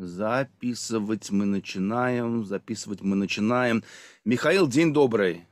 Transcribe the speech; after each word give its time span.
Записывать 0.00 1.30
мы 1.30 1.44
начинаем, 1.44 2.46
записывать 2.46 3.02
мы 3.02 3.16
начинаем. 3.16 3.84
Михаил, 4.24 4.66
день 4.66 4.94
добрый. 4.94 5.44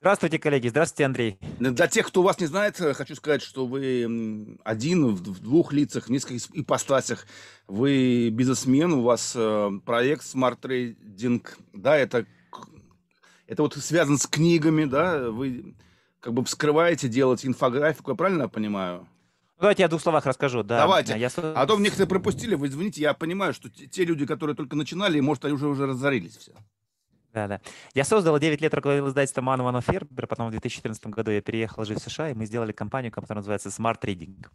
Здравствуйте, 0.00 0.38
коллеги. 0.38 0.68
Здравствуйте, 0.68 1.06
Андрей. 1.06 1.38
Для 1.58 1.86
тех, 1.86 2.06
кто 2.06 2.22
вас 2.22 2.38
не 2.38 2.44
знает, 2.44 2.76
хочу 2.76 3.14
сказать, 3.14 3.40
что 3.40 3.66
вы 3.66 4.58
один 4.62 5.06
в 5.14 5.40
двух 5.40 5.72
лицах, 5.72 6.08
в 6.08 6.10
нескольких 6.10 6.54
ипостасях. 6.54 7.26
Вы 7.66 8.28
бизнесмен, 8.28 8.92
у 8.92 9.02
вас 9.02 9.32
э, 9.34 9.70
проект 9.86 10.24
Smart 10.24 10.60
Trading. 10.60 11.42
Да, 11.72 11.96
это, 11.96 12.26
это 13.46 13.62
вот 13.62 13.74
связано 13.74 14.18
с 14.18 14.26
книгами, 14.26 14.84
да? 14.84 15.30
Вы 15.30 15.74
как 16.20 16.34
бы 16.34 16.44
вскрываете, 16.44 17.08
делаете 17.08 17.48
инфографику, 17.48 18.10
я 18.10 18.16
правильно 18.18 18.50
понимаю? 18.50 19.08
Давайте 19.60 19.82
я 19.82 19.88
в 19.88 19.90
двух 19.90 20.02
словах 20.02 20.24
расскажу. 20.24 20.62
Да. 20.62 20.78
Давайте. 20.78 21.18
Я... 21.18 21.28
А 21.36 21.66
то 21.66 21.78
некоторые 21.78 22.08
пропустили, 22.08 22.54
вы 22.54 22.68
извините, 22.68 23.02
я 23.02 23.12
понимаю, 23.12 23.52
что 23.52 23.68
те 23.68 24.04
люди, 24.04 24.24
которые 24.24 24.56
только 24.56 24.74
начинали, 24.74 25.20
может, 25.20 25.44
они 25.44 25.54
уже, 25.54 25.68
уже 25.68 25.86
разорились 25.86 26.36
все. 26.36 26.52
Да, 27.32 27.46
да. 27.46 27.60
Я 27.94 28.04
создал 28.04 28.38
9 28.38 28.60
лет 28.60 28.74
руководил 28.74 29.08
издательством 29.08 29.44
Ман 29.44 29.62
Ван 29.62 29.80
Фербер, 29.80 30.26
потом 30.26 30.48
в 30.48 30.50
2014 30.50 31.06
году 31.06 31.30
я 31.30 31.40
переехал 31.40 31.84
жить 31.84 32.00
в 32.00 32.02
США, 32.02 32.30
и 32.30 32.34
мы 32.34 32.44
сделали 32.44 32.72
компанию, 32.72 33.12
которая 33.12 33.36
называется 33.36 33.68
Smart 33.68 34.00
Reading. 34.02 34.46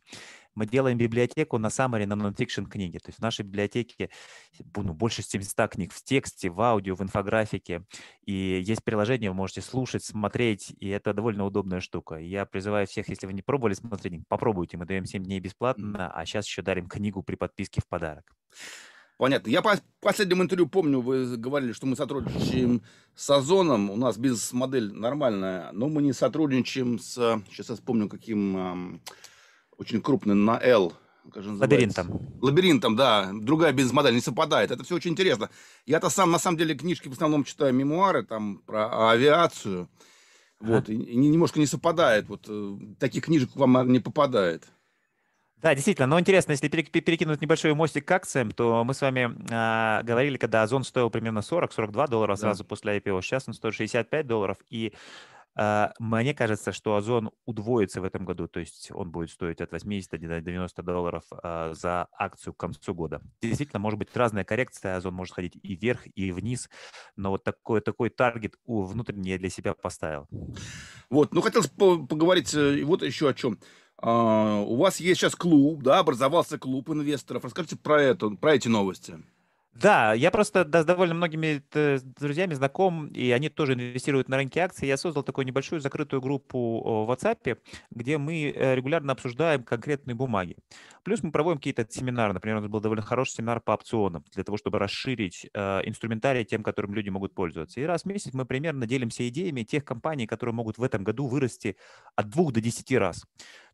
Мы 0.55 0.65
делаем 0.65 0.97
библиотеку 0.97 1.57
на 1.57 1.67
summary, 1.67 2.05
на 2.05 2.15
нонфикшн 2.15 2.65
книги. 2.65 2.97
То 2.97 3.09
есть 3.09 3.19
в 3.19 3.21
нашей 3.21 3.43
библиотеке 3.45 4.09
ну, 4.75 4.93
больше 4.93 5.21
700 5.21 5.71
книг 5.71 5.93
в 5.93 6.03
тексте, 6.03 6.49
в 6.49 6.59
аудио, 6.59 6.95
в 6.95 7.01
инфографике. 7.01 7.83
И 8.25 8.61
есть 8.65 8.83
приложение, 8.83 9.29
вы 9.29 9.37
можете 9.37 9.61
слушать, 9.61 10.03
смотреть, 10.03 10.73
и 10.77 10.89
это 10.89 11.13
довольно 11.13 11.45
удобная 11.45 11.79
штука. 11.79 12.15
Я 12.15 12.45
призываю 12.45 12.87
всех, 12.87 13.07
если 13.07 13.25
вы 13.25 13.33
не 13.33 13.41
пробовали 13.41 13.75
Smart 13.75 14.01
Reading, 14.01 14.23
попробуйте. 14.27 14.77
Мы 14.77 14.85
даем 14.85 15.05
7 15.05 15.23
дней 15.23 15.39
бесплатно, 15.39 16.11
а 16.13 16.25
сейчас 16.25 16.45
еще 16.45 16.61
дарим 16.61 16.87
книгу 16.89 17.23
при 17.23 17.35
подписке 17.35 17.81
в 17.81 17.87
подарок. 17.87 18.35
Понятно. 19.17 19.49
Я 19.49 19.61
по 19.61 19.79
последнему 20.01 20.43
интервью 20.43 20.67
помню, 20.67 20.99
вы 20.99 21.37
говорили, 21.37 21.71
что 21.71 21.85
мы 21.85 21.95
сотрудничаем 21.95 22.81
с 23.15 23.29
Озоном. 23.29 23.89
У 23.89 23.95
нас 23.95 24.17
бизнес-модель 24.17 24.91
нормальная, 24.93 25.71
но 25.71 25.87
мы 25.87 26.01
не 26.01 26.11
сотрудничаем 26.11 26.99
с... 26.99 27.41
Сейчас 27.49 27.69
я 27.69 27.75
вспомню, 27.75 28.09
каким... 28.09 29.01
Очень 29.77 30.01
крупным 30.01 30.45
на 30.45 30.57
L. 30.61 30.93
Лабиринтом. 31.33 32.21
Лабиринтом, 32.41 32.95
да. 32.95 33.31
Другая 33.33 33.73
бизнес-модель 33.73 34.13
не 34.13 34.21
совпадает. 34.21 34.71
Это 34.71 34.83
все 34.83 34.95
очень 34.95 35.11
интересно. 35.11 35.49
Я-то 35.85 36.09
сам, 36.09 36.31
на 36.31 36.39
самом 36.39 36.57
деле, 36.57 36.75
книжки 36.75 37.07
в 37.07 37.13
основном 37.13 37.43
читаю 37.43 37.73
мемуары 37.73 38.23
там 38.23 38.59
про 38.59 39.09
авиацию. 39.09 39.89
Вот. 40.59 40.89
И 40.89 40.95
немножко 40.95 41.59
не 41.59 41.65
совпадает. 41.65 42.29
Вот 42.29 42.45
э, 42.47 42.77
таких 42.99 43.25
книжек 43.25 43.51
к 43.51 43.55
вам 43.55 43.91
не 43.91 43.99
попадает. 43.99 44.63
Да, 45.65 45.73
действительно, 45.73 46.05
но 46.05 46.19
интересно, 46.19 46.51
если 46.51 46.67
перекинуть 46.67 47.41
небольшой 47.41 47.73
мостик 47.73 48.05
к 48.05 48.11
акциям, 48.11 48.51
то 48.51 48.83
мы 48.83 48.93
с 48.93 49.01
вами 49.01 49.35
э, 49.49 50.03
говорили, 50.03 50.37
когда 50.37 50.61
Озон 50.61 50.83
стоил 50.83 51.09
примерно 51.09 51.39
40-42 51.39 52.07
доллара 52.07 52.33
да. 52.33 52.35
сразу 52.35 52.63
после 52.63 52.99
IPO, 52.99 53.19
сейчас 53.23 53.47
он 53.47 53.55
стоит 53.55 53.73
65 53.73 54.27
долларов, 54.27 54.57
и 54.69 54.93
э, 55.57 55.87
мне 55.97 56.35
кажется, 56.35 56.71
что 56.71 56.95
Озон 56.97 57.31
удвоится 57.47 57.99
в 57.99 58.03
этом 58.03 58.25
году, 58.25 58.47
то 58.47 58.59
есть 58.59 58.91
он 58.93 59.09
будет 59.09 59.31
стоить 59.31 59.59
от 59.59 59.71
80 59.71 60.11
до 60.21 60.39
90 60.39 60.83
долларов 60.83 61.23
э, 61.31 61.73
за 61.75 62.09
акцию 62.15 62.53
к 62.53 62.57
концу 62.57 62.93
года. 62.93 63.23
Действительно, 63.41 63.79
может 63.79 63.97
быть 63.97 64.15
разная 64.15 64.43
коррекция, 64.43 64.97
Озон 64.97 65.15
может 65.15 65.33
ходить 65.33 65.57
и 65.63 65.75
вверх, 65.75 66.01
и 66.13 66.31
вниз, 66.31 66.69
но 67.15 67.31
вот 67.31 67.43
такой, 67.43 67.81
такой 67.81 68.11
таргет 68.11 68.53
внутренний 68.67 69.31
я 69.31 69.39
для 69.39 69.49
себя 69.49 69.73
поставил. 69.73 70.27
Вот, 71.09 71.33
ну 71.33 71.41
хотелось 71.41 71.69
поговорить 71.69 72.53
э, 72.53 72.83
вот 72.83 73.01
еще 73.01 73.29
о 73.29 73.33
чем. 73.33 73.57
А, 73.97 74.59
у 74.61 74.75
вас 74.75 74.99
есть 74.99 75.19
сейчас 75.19 75.35
клуб, 75.35 75.83
да, 75.83 75.99
образовался 75.99 76.57
клуб 76.57 76.89
инвесторов. 76.89 77.43
Расскажите 77.43 77.75
про 77.75 78.01
это, 78.01 78.29
про 78.29 78.55
эти 78.55 78.67
новости. 78.67 79.19
Да, 79.75 80.13
я 80.13 80.31
просто 80.31 80.63
да, 80.63 80.83
с 80.83 80.85
довольно 80.85 81.15
многими 81.15 81.61
э, 81.73 81.99
друзьями 82.17 82.53
знаком, 82.53 83.07
и 83.07 83.31
они 83.31 83.49
тоже 83.49 83.73
инвестируют 83.73 84.29
на 84.29 84.37
рынке 84.37 84.61
акций. 84.61 84.87
Я 84.87 84.95
создал 84.95 85.21
такую 85.21 85.45
небольшую 85.45 85.81
закрытую 85.81 86.21
группу 86.21 87.05
в 87.05 87.11
WhatsApp, 87.11 87.57
где 87.91 88.17
мы 88.17 88.53
э, 88.55 88.75
регулярно 88.75 89.11
обсуждаем 89.11 89.63
конкретные 89.63 90.15
бумаги. 90.15 90.55
Плюс 91.03 91.21
мы 91.23 91.31
проводим 91.33 91.57
какие-то 91.57 91.85
семинары. 91.89 92.31
Например, 92.31 92.59
у 92.59 92.61
нас 92.61 92.69
был 92.69 92.79
довольно 92.79 93.03
хороший 93.03 93.33
семинар 93.33 93.59
по 93.59 93.73
опционам, 93.73 94.23
для 94.33 94.45
того, 94.45 94.57
чтобы 94.57 94.79
расширить 94.79 95.45
э, 95.53 95.81
инструментарий 95.83 96.45
тем, 96.45 96.63
которым 96.63 96.93
люди 96.93 97.09
могут 97.09 97.35
пользоваться. 97.35 97.81
И 97.81 97.83
раз 97.83 98.03
в 98.03 98.05
месяц 98.05 98.31
мы 98.31 98.45
примерно 98.45 98.87
делимся 98.87 99.27
идеями 99.27 99.63
тех 99.63 99.83
компаний, 99.83 100.25
которые 100.25 100.53
могут 100.53 100.77
в 100.77 100.83
этом 100.83 101.03
году 101.03 101.27
вырасти 101.27 101.75
от 102.15 102.29
двух 102.29 102.53
до 102.53 102.61
десяти 102.61 102.97
раз. 102.97 103.25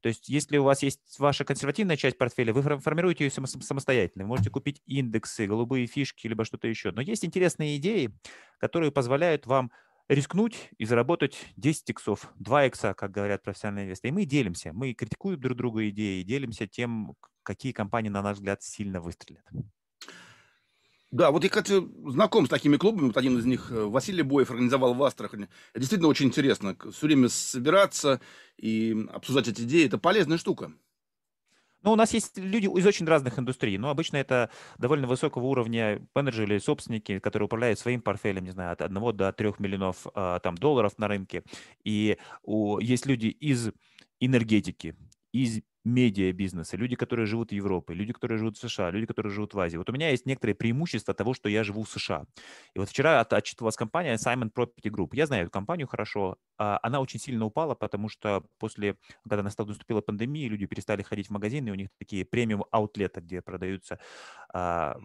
То 0.02 0.10
есть, 0.10 0.30
если 0.30 0.58
у 0.58 0.64
вас 0.64 0.84
есть 0.84 1.20
ваша 1.20 1.46
консервативная 1.46 1.96
часть 1.96 2.18
портфеля, 2.18 2.54
вы 2.54 2.62
формируете 2.80 3.26
ее 3.26 3.32
самостоятельно. 3.32 4.24
Вы 4.24 4.30
можете 4.30 4.50
купить 4.50 4.82
индексы, 4.86 5.48
голубые 5.48 5.86
фишки, 5.88 6.28
либо 6.28 6.44
что-то 6.44 6.68
еще. 6.68 6.92
Но 6.92 7.02
есть 7.02 7.24
интересные 7.24 7.78
идеи, 7.78 8.12
которые 8.60 8.92
позволяют 8.92 9.46
вам 9.46 9.72
рискнуть 10.08 10.70
и 10.78 10.86
заработать 10.86 11.38
10 11.56 11.92
иксов, 11.92 12.32
2 12.36 12.66
икса, 12.66 12.94
как 12.94 13.12
говорят 13.12 13.44
профессиональные 13.44 13.86
инвесторы. 13.86 14.10
И 14.10 14.12
мы 14.12 14.26
делимся, 14.26 14.74
мы 14.74 14.94
критикуем 14.94 15.40
друг 15.40 15.58
друга 15.58 15.88
идеи, 15.90 16.24
делимся 16.24 16.68
тем, 16.68 17.14
какие 17.44 17.72
компании, 17.72 18.10
на 18.10 18.22
наш 18.22 18.38
взгляд, 18.38 18.62
сильно 18.62 19.00
выстрелят. 19.00 19.44
Да, 21.12 21.32
вот 21.32 21.44
я, 21.44 21.50
кстати, 21.50 21.74
знаком 22.10 22.46
с 22.46 22.50
такими 22.50 22.78
клубами. 22.78 23.08
Вот 23.08 23.18
один 23.18 23.38
из 23.38 23.46
них 23.46 23.70
э, 23.70 23.84
Василий 23.84 24.24
Боев 24.24 24.50
организовал 24.50 24.94
в 24.94 25.04
Астрахани. 25.04 25.50
Это 25.72 25.80
действительно 25.82 26.08
очень 26.08 26.28
интересно. 26.28 26.78
Все 26.92 27.06
время 27.06 27.28
собираться 27.28 28.22
и 28.58 28.96
обсуждать 29.12 29.50
эти 29.50 29.64
идеи. 29.64 29.86
Это 29.86 29.98
полезная 29.98 30.38
штука. 30.38 30.72
Ну, 31.84 31.92
у 31.92 31.96
нас 31.96 32.14
есть 32.14 32.38
люди 32.38 32.66
из 32.68 32.86
очень 32.86 33.08
разных 33.08 33.40
индустрий, 33.40 33.78
но 33.78 33.90
обычно 33.90 34.18
это 34.18 34.52
довольно 34.78 35.08
высокого 35.08 35.46
уровня 35.46 36.08
менеджеры 36.16 36.54
или 36.54 36.60
собственники, 36.60 37.20
которые 37.20 37.48
управляют 37.48 37.80
своим 37.80 38.02
портфелем, 38.02 38.44
не 38.44 38.52
знаю, 38.52 38.72
от 38.72 38.82
1 38.82 39.18
до 39.18 39.34
3 39.34 39.54
миллионов 39.58 40.06
а, 40.14 40.40
там, 40.40 40.56
долларов 40.56 40.94
на 40.98 41.08
рынке. 41.08 41.44
И 41.84 42.18
у, 42.44 42.78
есть 42.78 43.08
люди 43.08 43.28
из 43.28 43.72
энергетики, 44.20 44.96
из 45.34 45.62
медиа-бизнеса, 45.84 46.78
люди, 46.78 46.96
которые 46.96 47.26
живут 47.26 47.50
в 47.50 47.54
Европе, 47.54 47.94
люди, 47.94 48.14
которые 48.14 48.38
живут 48.38 48.58
в 48.58 48.70
США, 48.70 48.92
люди, 48.92 49.06
которые 49.06 49.32
живут 49.32 49.54
в 49.54 49.60
Азии. 49.60 49.78
Вот 49.78 49.90
у 49.90 49.94
меня 49.94 50.10
есть 50.10 50.26
некоторые 50.26 50.56
преимущества 50.56 51.14
того, 51.14 51.34
что 51.34 51.50
я 51.50 51.64
живу 51.64 51.84
в 51.84 51.90
США. 51.90 52.26
И 52.76 52.80
вот 52.80 52.90
вчера 52.90 53.20
от, 53.20 53.34
отчитывалась 53.34 53.76
компания 53.76 54.16
Simon 54.16 54.52
Property 54.54 54.90
Group. 54.90 55.10
Я 55.14 55.26
знаю 55.26 55.44
эту 55.44 55.52
компанию 55.52 55.88
хорошо. 55.88 56.38
А, 56.58 56.80
она 56.84 57.02
очень 57.02 57.20
сильно 57.20 57.46
упала, 57.46 57.74
потому 57.76 58.10
что 58.10 58.44
после, 58.60 58.98
когда 59.24 59.44
наступила 59.44 60.02
пандемия, 60.02 60.48
люди 60.50 60.66
перестали 60.68 61.02
ходить 61.02 61.28
в 61.28 61.32
магазины, 61.32 61.72
у 61.72 61.76
них 61.76 61.90
такие 61.98 62.26
премиум 62.26 62.66
аутлеты, 62.72 63.22
где 63.22 63.42
продаются 63.42 64.00
а, 64.54 64.98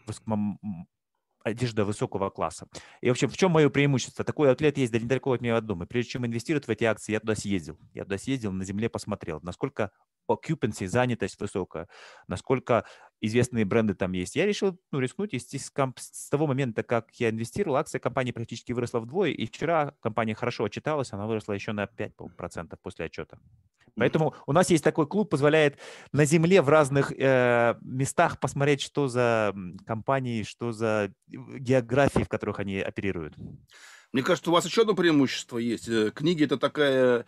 одежда 1.47 1.85
высокого 1.85 2.29
класса. 2.29 2.67
И, 3.01 3.09
в 3.09 3.13
общем, 3.13 3.29
в 3.29 3.37
чем 3.37 3.53
мое 3.53 3.71
преимущество? 3.71 4.25
Такой 4.25 4.51
атлет 4.51 4.77
есть 4.79 4.93
недалеко 4.93 5.33
от 5.33 5.41
меня 5.41 5.57
от 5.57 5.65
дома. 5.65 5.87
Прежде 5.87 6.11
чем 6.11 6.27
инвестировать 6.27 6.67
в 6.67 6.71
эти 6.71 6.85
акции, 6.85 7.13
я 7.13 7.21
туда 7.21 7.37
съездил. 7.37 7.79
Я 7.95 8.03
туда 8.03 8.19
съездил, 8.19 8.53
на 8.53 8.65
земле 8.65 8.89
посмотрел, 8.89 9.41
насколько 9.43 9.93
occupancy, 10.31 10.87
занятость 10.87 11.41
высокая, 11.41 11.89
насколько 12.29 12.85
известные 13.21 13.65
бренды 13.65 13.95
там 13.95 14.13
есть. 14.13 14.37
Я 14.37 14.47
решил 14.47 14.79
ну, 14.93 15.01
рискнуть, 15.01 15.35
и 15.35 15.39
с, 15.39 15.49
с 15.49 16.29
того 16.29 16.47
момента, 16.47 16.83
как 16.83 17.11
я 17.15 17.31
инвестировал, 17.31 17.77
акция 17.77 17.99
компании 17.99 18.33
практически 18.33 18.73
выросла 18.73 19.01
вдвое, 19.01 19.31
и 19.31 19.47
вчера 19.47 19.95
компания 20.01 20.35
хорошо 20.35 20.65
отчиталась, 20.65 21.13
она 21.13 21.27
выросла 21.27 21.53
еще 21.53 21.73
на 21.73 21.85
5% 21.85 22.77
после 22.83 23.07
отчета. 23.07 23.39
Поэтому 23.97 24.35
у 24.47 24.53
нас 24.53 24.69
есть 24.69 24.85
такой 24.85 25.07
клуб, 25.07 25.31
позволяет 25.31 25.79
на 26.13 26.27
земле 26.27 26.61
в 26.61 26.69
разных 26.69 27.13
э, 27.13 27.77
местах 27.81 28.39
посмотреть, 28.39 28.83
что 28.83 29.09
за 29.09 29.55
компании, 29.87 30.43
что 30.43 30.73
за 30.73 31.13
географии, 31.27 32.23
в 32.23 32.29
которых 32.29 32.61
они 32.61 32.79
оперируют. 32.79 33.35
Мне 34.13 34.23
кажется, 34.23 34.51
у 34.51 34.53
вас 34.53 34.67
еще 34.67 34.83
одно 34.83 34.95
преимущество 34.95 35.57
есть. 35.57 35.89
Э, 35.89 36.11
книги 36.15 36.45
это 36.45 36.59
такая, 36.59 37.25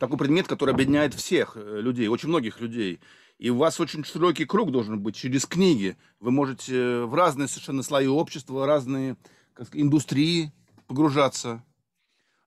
такой 0.00 0.18
предмет, 0.18 0.46
который 0.46 0.74
объединяет 0.74 1.14
всех 1.14 1.56
э, 1.56 1.80
людей, 1.80 2.08
очень 2.08 2.28
многих 2.28 2.60
людей. 2.60 3.00
И 3.38 3.50
у 3.50 3.56
вас 3.56 3.78
очень 3.80 4.04
широкий 4.04 4.46
круг 4.46 4.72
должен 4.72 5.00
быть 5.00 5.16
через 5.16 5.44
книги. 5.46 5.96
Вы 6.20 6.30
можете 6.30 6.74
э, 6.74 7.04
в 7.04 7.14
разные 7.14 7.48
совершенно 7.48 7.82
слои 7.82 8.06
общества, 8.06 8.66
разные 8.66 9.16
сказать, 9.52 9.74
индустрии 9.74 10.52
погружаться. 10.86 11.62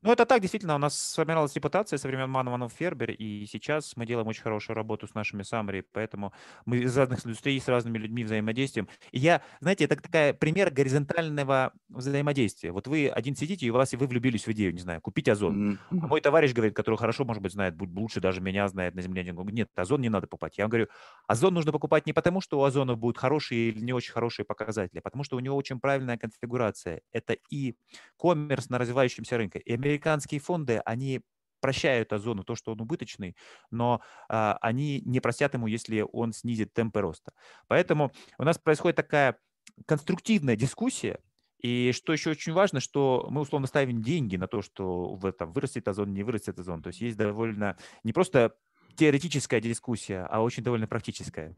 Ну, 0.02 0.14
это 0.14 0.26
так, 0.26 0.40
действительно, 0.40 0.76
у 0.76 0.78
нас 0.78 0.98
сформировалась 0.98 1.54
репутация 1.56 1.98
со 1.98 2.08
времен 2.08 2.30
Манованов 2.30 2.72
Фербер, 2.72 3.12
и 3.12 3.46
сейчас 3.48 3.98
мы 3.98 4.06
делаем 4.06 4.28
очень 4.28 4.44
хорошую 4.44 4.78
работу 4.78 5.08
с 5.08 5.14
нашими 5.14 5.44
саммари, 5.44 5.84
поэтому 5.92 6.32
мы 6.66 6.78
из 6.78 6.98
разных 6.98 7.26
индустрий 7.26 7.60
с 7.60 7.68
разными 7.68 7.98
людьми 7.98 8.24
взаимодействуем. 8.24 8.88
И 9.12 9.20
я, 9.20 9.42
знаете, 9.60 9.84
это 9.84 9.98
такая 9.98 10.34
пример 10.34 10.72
горизонтального 10.72 11.74
взаимодействия. 11.90 12.72
Вот 12.72 12.88
вы 12.88 13.10
один 13.10 13.36
сидите, 13.36 13.66
и 13.66 13.70
у 13.72 13.74
вас, 13.74 13.92
и 13.92 13.98
вы 13.98 14.08
влюбились 14.08 14.48
в 14.48 14.52
идею, 14.54 14.74
не 14.74 14.80
знаю, 14.80 15.02
купить 15.02 15.28
Озон. 15.28 15.80
Mm-hmm. 15.92 16.00
А 16.02 16.08
мой 16.08 16.22
товарищ 16.22 16.54
говорит, 16.54 16.76
который 16.76 16.96
хорошо, 16.96 17.26
может 17.26 17.44
быть, 17.44 17.52
знает, 17.52 17.76
будет 17.76 17.94
лучше 17.94 18.22
даже 18.22 18.40
меня 18.40 18.70
знает 18.70 18.96
на 18.96 19.02
земле. 19.02 19.24
Говорит, 19.24 19.54
нет, 19.54 19.70
Озон 19.76 20.00
не 20.00 20.10
надо 20.10 20.28
покупать. 20.28 20.58
Я 20.58 20.68
говорю, 20.70 20.88
Озон 21.28 21.54
нужно 21.54 21.74
покупать 21.74 22.06
не 22.06 22.14
потому, 22.14 22.40
что 22.40 22.60
у 22.60 22.64
Озона 22.64 22.96
будут 22.96 23.18
хорошие 23.18 23.70
или 23.70 23.82
не 23.82 23.92
очень 23.92 24.14
хорошие 24.14 24.46
показатели, 24.46 25.00
а 25.00 25.02
потому 25.02 25.26
что 25.26 25.36
у 25.36 25.40
него 25.42 25.58
очень 25.58 25.82
правильная 25.82 26.18
конфигурация. 26.18 27.02
Это 27.12 27.36
и 27.50 27.76
коммерс 28.18 28.70
на 28.70 28.78
развивающемся 28.78 29.38
рынке, 29.38 29.60
и 29.60 29.74
американские 29.90 30.40
фонды, 30.40 30.82
они 30.86 31.22
прощают 31.60 32.14
Озону 32.14 32.44
то, 32.44 32.56
что 32.56 32.72
он 32.72 32.82
убыточный, 32.82 33.36
но 33.70 34.02
а, 34.30 34.58
они 34.62 35.02
не 35.06 35.20
простят 35.20 35.54
ему, 35.54 35.68
если 35.68 36.06
он 36.14 36.32
снизит 36.32 36.74
темпы 36.74 37.02
роста. 37.02 37.34
Поэтому 37.68 38.12
у 38.38 38.44
нас 38.44 38.58
происходит 38.58 38.96
такая 38.96 39.38
конструктивная 39.86 40.56
дискуссия, 40.56 41.20
и 41.62 41.92
что 41.94 42.14
еще 42.14 42.30
очень 42.30 42.54
важно, 42.54 42.80
что 42.80 43.28
мы 43.30 43.42
условно 43.42 43.68
ставим 43.68 44.02
деньги 44.02 44.38
на 44.38 44.48
то, 44.48 44.62
что 44.62 45.16
в 45.16 45.26
этом 45.26 45.52
вырастет 45.52 45.88
озон, 45.90 46.14
не 46.14 46.24
вырастет 46.24 46.58
озон. 46.58 46.82
То 46.82 46.88
есть 46.88 47.02
есть 47.02 47.18
довольно 47.18 47.76
не 48.04 48.14
просто 48.14 48.56
теоретическая 48.96 49.60
дискуссия, 49.60 50.26
а 50.30 50.42
очень 50.42 50.64
довольно 50.64 50.88
практическая. 50.88 51.54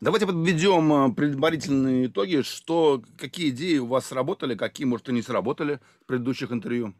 Давайте 0.00 0.26
подведем 0.26 0.92
э, 0.92 1.14
предварительные 1.14 2.06
итоги. 2.06 2.42
Что, 2.42 3.02
какие 3.18 3.50
идеи 3.50 3.78
у 3.78 3.86
вас 3.86 4.06
сработали, 4.06 4.54
какие, 4.54 4.86
может, 4.86 5.08
и 5.08 5.12
не 5.12 5.22
сработали 5.22 5.80
в 6.02 6.06
предыдущих 6.06 6.50
интервью? 6.50 6.94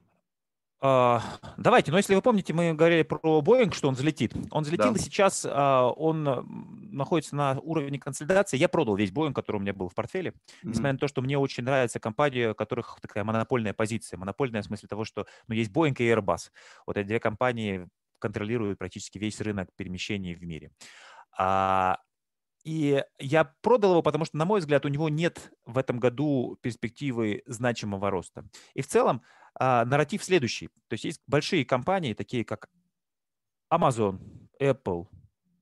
А, 0.84 1.22
давайте, 1.56 1.92
но 1.92 1.98
если 1.98 2.12
вы 2.16 2.22
помните, 2.22 2.52
мы 2.52 2.74
говорили 2.74 3.02
про 3.04 3.40
Boeing, 3.40 3.72
что 3.72 3.86
он 3.86 3.94
взлетит. 3.94 4.34
Он 4.50 4.64
взлетел, 4.64 4.92
да. 4.92 4.98
и 4.98 5.00
сейчас 5.00 5.46
а, 5.48 5.88
он 5.90 6.24
находится 6.90 7.36
на 7.36 7.60
уровне 7.60 8.00
консолидации. 8.00 8.56
Я 8.56 8.68
продал 8.68 8.96
весь 8.96 9.12
Boeing, 9.12 9.32
который 9.32 9.58
у 9.58 9.60
меня 9.60 9.74
был 9.74 9.88
в 9.88 9.94
портфеле, 9.94 10.30
mm-hmm. 10.30 10.56
несмотря 10.64 10.92
на 10.94 10.98
то, 10.98 11.06
что 11.06 11.22
мне 11.22 11.38
очень 11.38 11.62
нравится 11.62 12.00
компания, 12.00 12.50
у 12.50 12.54
которых 12.56 12.98
такая 13.00 13.22
монопольная 13.22 13.74
позиция. 13.74 14.18
Монопольная 14.18 14.62
в 14.62 14.64
смысле 14.64 14.88
того, 14.88 15.04
что 15.04 15.26
ну, 15.46 15.54
есть 15.54 15.70
Boeing 15.70 15.94
и 15.98 16.02
Airbus. 16.02 16.50
Вот 16.84 16.96
эти 16.96 17.06
две 17.06 17.20
компании 17.20 17.86
контролируют 18.18 18.80
практически 18.80 19.18
весь 19.18 19.40
рынок 19.40 19.68
перемещений 19.76 20.34
в 20.34 20.42
мире. 20.42 20.72
А, 21.38 21.98
и 22.64 23.04
я 23.20 23.52
продал 23.60 23.92
его, 23.92 24.02
потому 24.02 24.24
что, 24.24 24.36
на 24.36 24.44
мой 24.44 24.58
взгляд, 24.58 24.84
у 24.84 24.88
него 24.88 25.08
нет 25.08 25.52
в 25.64 25.78
этом 25.78 26.00
году 26.00 26.58
перспективы 26.60 27.44
значимого 27.46 28.10
роста. 28.10 28.44
И 28.74 28.82
в 28.82 28.88
целом 28.88 29.22
а, 29.54 29.84
нарратив 29.84 30.24
следующий. 30.24 30.68
То 30.88 30.94
есть 30.94 31.04
есть 31.04 31.20
большие 31.26 31.64
компании, 31.64 32.14
такие 32.14 32.44
как 32.44 32.68
Amazon, 33.72 34.20
Apple, 34.60 35.06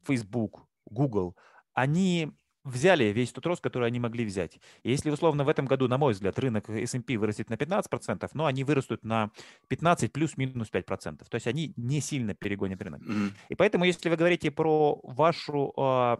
Facebook, 0.03 0.67
Google. 0.87 1.37
Они 1.73 2.33
взяли 2.65 3.05
весь 3.05 3.33
тот 3.33 3.47
рост, 3.47 3.63
который 3.63 3.89
они 3.89 4.01
могли 4.01 4.25
взять. 4.25 4.61
И 4.83 4.91
если, 4.91 5.11
условно, 5.11 5.45
в 5.45 5.49
этом 5.49 5.67
году, 5.67 5.89
на 5.89 5.99
мой 5.99 6.13
взгляд, 6.13 6.39
рынок 6.39 6.69
S&P 6.69 7.17
вырастет 7.17 7.49
на 7.49 7.55
15%, 7.55 8.29
но 8.35 8.47
они 8.47 8.65
вырастут 8.65 9.05
на 9.05 9.31
15 9.69 10.13
плюс-минус 10.13 10.69
5%. 10.71 11.19
То 11.29 11.35
есть 11.35 11.47
они 11.47 11.73
не 11.77 12.01
сильно 12.01 12.35
перегонят 12.35 12.83
рынок. 12.83 13.03
Mm-hmm. 13.03 13.33
И 13.49 13.55
поэтому, 13.55 13.85
если 13.85 14.11
вы 14.11 14.17
говорите 14.17 14.51
про 14.51 15.01
вашу 15.03 15.73
э, 15.77 16.17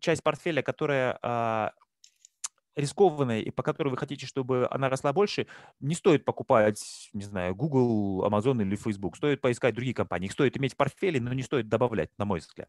часть 0.00 0.22
портфеля, 0.22 0.62
которая 0.62 1.18
э, 1.22 1.70
рискованная 2.76 3.40
и 3.40 3.50
по 3.50 3.62
которой 3.62 3.88
вы 3.88 3.96
хотите, 3.96 4.26
чтобы 4.26 4.66
она 4.70 4.88
росла 4.88 5.12
больше, 5.12 5.46
не 5.80 5.94
стоит 5.94 6.24
покупать, 6.24 7.10
не 7.12 7.22
знаю, 7.22 7.54
Google, 7.54 8.26
Amazon 8.26 8.62
или 8.62 8.76
Facebook. 8.76 9.16
Стоит 9.16 9.40
поискать 9.40 9.74
другие 9.74 9.94
компании. 9.94 10.26
Их 10.26 10.32
стоит 10.32 10.56
иметь 10.56 10.74
в 10.74 10.76
портфеле, 10.76 11.20
но 11.20 11.32
не 11.32 11.42
стоит 11.42 11.68
добавлять, 11.68 12.10
на 12.18 12.24
мой 12.24 12.40
взгляд. 12.40 12.68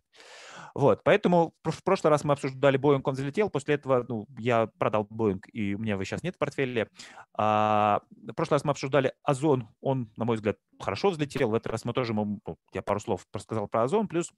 Вот, 0.74 1.04
поэтому 1.04 1.54
в 1.64 1.84
прошлый 1.84 2.12
раз 2.12 2.24
мы 2.24 2.34
обсуждали 2.34 2.80
Boeing, 2.80 3.02
он 3.04 3.14
взлетел, 3.14 3.50
после 3.50 3.76
этого 3.76 4.06
ну, 4.08 4.28
я 4.38 4.68
продал 4.78 5.08
Boeing, 5.10 5.42
и 5.54 5.74
у 5.74 5.80
меня 5.80 5.94
его 5.94 6.04
сейчас 6.04 6.22
нет 6.22 6.36
в 6.36 6.38
портфеле. 6.38 6.90
А, 7.38 8.02
в 8.12 8.34
прошлый 8.34 8.56
раз 8.56 8.66
мы 8.66 8.72
обсуждали 8.72 9.14
Озон, 9.24 9.70
он, 9.80 10.12
на 10.18 10.26
мой 10.26 10.36
взгляд, 10.36 10.58
хорошо 10.80 11.12
взлетел, 11.12 11.50
в 11.50 11.54
этот 11.54 11.72
раз 11.72 11.86
мы 11.86 11.94
тоже, 11.94 12.14
ну, 12.14 12.42
я 12.74 12.82
пару 12.82 13.00
слов 13.00 13.26
рассказал 13.34 13.68
про 13.68 13.84
Озон, 13.84 14.08
плюс 14.08 14.32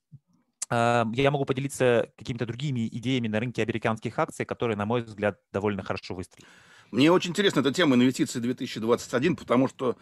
я 0.69 1.31
могу 1.31 1.45
поделиться 1.45 2.11
какими-то 2.17 2.45
другими 2.45 2.87
идеями 2.87 3.27
на 3.27 3.39
рынке 3.39 3.61
американских 3.61 4.19
акций, 4.19 4.45
которые, 4.45 4.75
на 4.75 4.85
мой 4.85 5.01
взгляд, 5.01 5.39
довольно 5.51 5.83
хорошо 5.83 6.13
выстрелили. 6.13 6.47
Мне 6.91 7.11
очень 7.11 7.31
интересна 7.31 7.59
эта 7.59 7.73
тема 7.73 7.95
инвестиций 7.95 8.41
2021, 8.41 9.35
потому 9.35 9.67
что, 9.67 9.97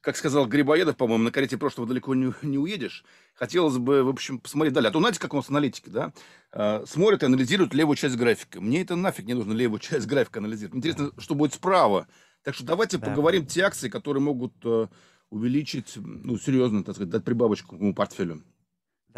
как 0.00 0.16
сказал 0.16 0.46
Грибоедов, 0.46 0.96
по-моему, 0.96 1.24
на 1.24 1.32
карете 1.32 1.58
прошлого 1.58 1.88
далеко 1.88 2.14
не, 2.14 2.32
не 2.42 2.58
уедешь. 2.58 3.04
Хотелось 3.34 3.78
бы, 3.78 4.04
в 4.04 4.08
общем, 4.08 4.38
посмотреть 4.38 4.74
далее. 4.74 4.90
А 4.90 4.92
то 4.92 5.00
знаете, 5.00 5.20
как 5.20 5.34
у 5.34 5.36
нас 5.36 5.50
аналитики, 5.50 5.88
да? 5.88 6.12
А, 6.52 6.84
смотрят 6.86 7.22
и 7.22 7.26
анализируют 7.26 7.74
левую 7.74 7.96
часть 7.96 8.16
графика. 8.16 8.60
Мне 8.60 8.82
это 8.82 8.96
нафиг 8.96 9.26
не 9.26 9.34
нужно 9.34 9.52
левую 9.52 9.80
часть 9.80 10.06
графика 10.06 10.38
анализировать. 10.38 10.76
Интересно, 10.76 11.10
что 11.18 11.34
будет 11.34 11.54
справа. 11.54 12.06
Так 12.44 12.54
что 12.54 12.64
давайте 12.64 12.98
да. 12.98 13.08
поговорим 13.08 13.46
те 13.46 13.62
акции, 13.62 13.88
которые 13.88 14.22
могут 14.22 14.54
э, 14.64 14.86
увеличить, 15.30 15.94
ну, 15.96 16.38
серьезно, 16.38 16.84
так 16.84 16.94
сказать, 16.94 17.10
дать 17.10 17.24
прибавочку 17.24 17.76
к 17.76 17.94
портфелю. 17.94 18.42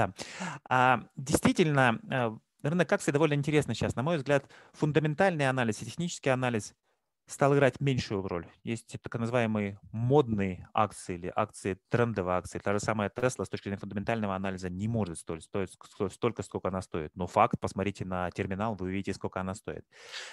Да. 0.01 0.15
А, 0.69 1.05
действительно, 1.17 2.01
э, 2.11 2.31
рынок 2.69 2.93
акций 2.93 3.13
довольно 3.13 3.35
интересный 3.35 3.75
сейчас. 3.75 3.97
На 3.97 4.03
мой 4.03 4.17
взгляд, 4.17 4.51
фундаментальный 4.73 5.49
анализ 5.49 5.83
и 5.83 5.87
технический 5.87 6.31
анализ 6.31 6.75
стал 7.27 7.55
играть 7.55 7.81
меньшую 7.81 8.27
роль. 8.27 8.47
Есть 8.65 8.97
так 9.01 9.15
называемые 9.21 9.79
модные 9.93 10.69
акции 10.75 11.15
или 11.15 11.33
акции, 11.35 11.79
трендовые 11.89 12.39
акции. 12.39 12.59
Та 12.59 12.73
же 12.73 12.81
самая 12.81 13.09
Tesla 13.09 13.45
с 13.45 13.49
точки 13.49 13.65
зрения 13.65 13.79
фундаментального 13.79 14.35
анализа 14.35 14.69
не 14.69 14.89
может 14.89 15.19
стоить, 15.19 15.45
стоить 15.45 15.71
столько, 16.13 16.43
сколько 16.43 16.69
она 16.69 16.83
стоит. 16.83 17.13
Но 17.15 17.27
факт, 17.27 17.61
посмотрите 17.61 18.05
на 18.05 18.31
терминал, 18.33 18.75
вы 18.75 18.87
увидите, 18.87 19.15
сколько 19.15 19.41
она 19.41 19.55
стоит. 19.55 19.85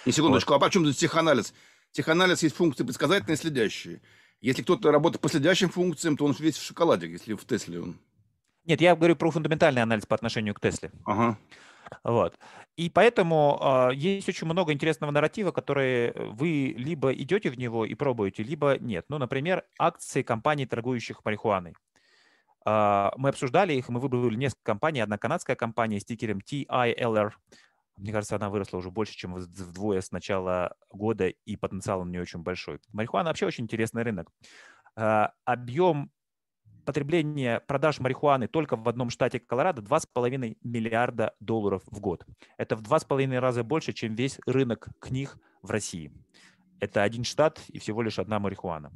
И 0.06 0.12
секундочку, 0.12 0.52
вот. 0.52 0.62
а 0.62 0.66
почему 0.66 0.86
тут 0.86 0.96
теханализ? 0.96 1.54
Теханализ 1.92 2.42
есть 2.42 2.56
функции 2.56 2.84
предсказательные 2.84 3.36
и 3.36 3.38
следящие. 3.38 4.02
Если 4.40 4.62
кто-то 4.62 4.90
работает 4.90 5.20
по 5.20 5.28
следящим 5.28 5.68
функциям, 5.68 6.16
то 6.16 6.24
он 6.24 6.34
весь 6.38 6.56
в 6.56 6.64
шоколаде, 6.64 7.10
если 7.10 7.34
в 7.34 7.44
Тесле 7.44 7.80
он. 7.80 8.00
Нет, 8.68 8.82
я 8.82 8.94
говорю 8.94 9.16
про 9.16 9.30
фундаментальный 9.30 9.80
анализ 9.80 10.04
по 10.04 10.14
отношению 10.14 10.54
к 10.54 10.60
Тесле. 10.60 10.90
Ага. 11.06 11.38
Вот. 12.04 12.38
И 12.76 12.90
поэтому 12.90 13.58
э, 13.90 13.94
есть 13.94 14.28
очень 14.28 14.46
много 14.46 14.74
интересного 14.74 15.10
нарратива, 15.10 15.52
которые 15.52 16.12
вы 16.12 16.74
либо 16.76 17.10
идете 17.14 17.48
в 17.48 17.56
него 17.56 17.86
и 17.86 17.94
пробуете, 17.94 18.42
либо 18.42 18.76
нет. 18.78 19.06
Ну, 19.08 19.16
например, 19.16 19.64
акции 19.78 20.20
компаний, 20.22 20.66
торгующих 20.66 21.24
марихуаной. 21.24 21.76
Э, 22.66 23.08
мы 23.16 23.30
обсуждали 23.30 23.72
их, 23.72 23.88
мы 23.88 24.00
выбрали 24.00 24.36
несколько 24.36 24.64
компаний. 24.64 25.00
Одна 25.00 25.16
канадская 25.16 25.56
компания 25.56 25.98
с 25.98 26.04
тикером 26.04 26.40
TILR. 26.40 27.30
Мне 27.96 28.12
кажется, 28.12 28.36
она 28.36 28.50
выросла 28.50 28.76
уже 28.76 28.90
больше, 28.90 29.16
чем 29.16 29.34
вдвое 29.34 30.02
с 30.02 30.12
начала 30.12 30.76
года, 30.90 31.28
и 31.28 31.56
потенциал 31.56 32.02
у 32.02 32.04
нее 32.04 32.20
очень 32.20 32.40
большой. 32.40 32.80
Марихуана 32.92 33.30
вообще 33.30 33.46
очень 33.46 33.64
интересный 33.64 34.02
рынок. 34.02 34.30
Э, 34.94 35.28
объем 35.46 36.10
потребление 36.88 37.60
продаж 37.60 38.00
марихуаны 38.00 38.48
только 38.48 38.74
в 38.74 38.88
одном 38.88 39.10
штате 39.10 39.40
Колорадо 39.40 39.82
2,5 39.82 40.56
миллиарда 40.62 41.34
долларов 41.38 41.82
в 41.84 42.00
год. 42.00 42.24
Это 42.56 42.76
в 42.76 42.82
2,5 42.82 43.38
раза 43.40 43.62
больше, 43.62 43.92
чем 43.92 44.14
весь 44.14 44.40
рынок 44.46 44.88
книг 44.98 45.36
в 45.60 45.70
России. 45.70 46.10
Это 46.80 47.02
один 47.02 47.24
штат 47.24 47.60
и 47.68 47.78
всего 47.78 48.02
лишь 48.02 48.18
одна 48.18 48.38
марихуана. 48.38 48.92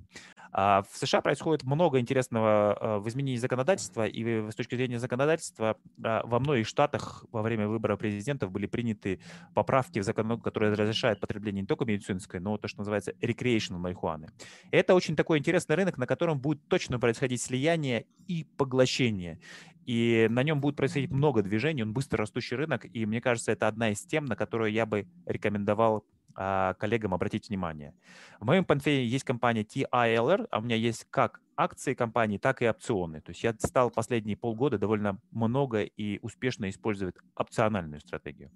А 0.54 0.82
в 0.82 0.98
США 0.98 1.22
происходит 1.22 1.64
много 1.64 1.98
интересного 1.98 2.76
а, 2.78 2.98
в 2.98 3.08
изменении 3.08 3.36
законодательства, 3.36 4.06
и 4.06 4.50
с 4.50 4.54
точки 4.54 4.74
зрения 4.74 4.98
законодательства 4.98 5.78
а, 6.04 6.20
во 6.26 6.40
многих 6.40 6.66
штатах 6.66 7.24
во 7.32 7.40
время 7.40 7.68
выбора 7.68 7.96
президентов 7.96 8.50
были 8.50 8.66
приняты 8.66 9.20
поправки 9.54 9.98
в 9.98 10.02
закон, 10.02 10.38
которые 10.40 10.74
разрешают 10.74 11.20
потребление 11.20 11.62
не 11.62 11.66
только 11.66 11.86
медицинской, 11.86 12.38
но 12.38 12.58
то, 12.58 12.68
что 12.68 12.80
называется 12.80 13.12
recreational 13.22 13.78
марихуаны. 13.78 14.28
Это 14.70 14.94
очень 14.94 15.16
такой 15.16 15.38
интересный 15.38 15.74
рынок, 15.74 15.96
на 15.96 16.06
котором 16.06 16.38
будет 16.38 16.68
точно 16.68 17.00
происходить 17.00 17.40
слияние 17.40 18.04
и 18.28 18.44
поглощение. 18.58 19.40
И 19.86 20.28
на 20.30 20.42
нем 20.42 20.60
будет 20.60 20.76
происходить 20.76 21.10
много 21.10 21.42
движений, 21.42 21.82
он 21.82 21.92
быстро 21.92 22.18
растущий 22.18 22.56
рынок, 22.56 22.86
и 22.92 23.06
мне 23.06 23.20
кажется, 23.20 23.52
это 23.52 23.66
одна 23.68 23.90
из 23.90 24.02
тем, 24.02 24.26
на 24.26 24.36
которую 24.36 24.70
я 24.70 24.86
бы 24.86 25.08
рекомендовал 25.26 26.04
коллегам 26.34 27.14
обратить 27.14 27.48
внимание. 27.48 27.94
В 28.40 28.44
моем 28.44 28.64
портфеле 28.64 29.06
есть 29.06 29.24
компания 29.24 29.62
TILR, 29.62 30.48
а 30.50 30.58
у 30.58 30.62
меня 30.62 30.76
есть 30.76 31.06
как 31.10 31.40
акции 31.56 31.94
компании, 31.94 32.38
так 32.38 32.62
и 32.62 32.68
опционы. 32.68 33.20
То 33.20 33.30
есть 33.30 33.44
я 33.44 33.54
стал 33.58 33.90
последние 33.90 34.36
полгода 34.36 34.78
довольно 34.78 35.18
много 35.30 35.82
и 35.82 36.18
успешно 36.22 36.68
использовать 36.70 37.14
опциональную 37.36 38.00
стратегию. 38.00 38.50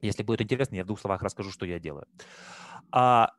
Если 0.00 0.22
будет 0.22 0.40
интересно, 0.40 0.76
я 0.76 0.84
в 0.84 0.86
двух 0.86 1.00
словах 1.00 1.22
расскажу, 1.22 1.50
что 1.50 1.66
я 1.66 1.78
делаю. 1.78 2.06
А 2.92 3.32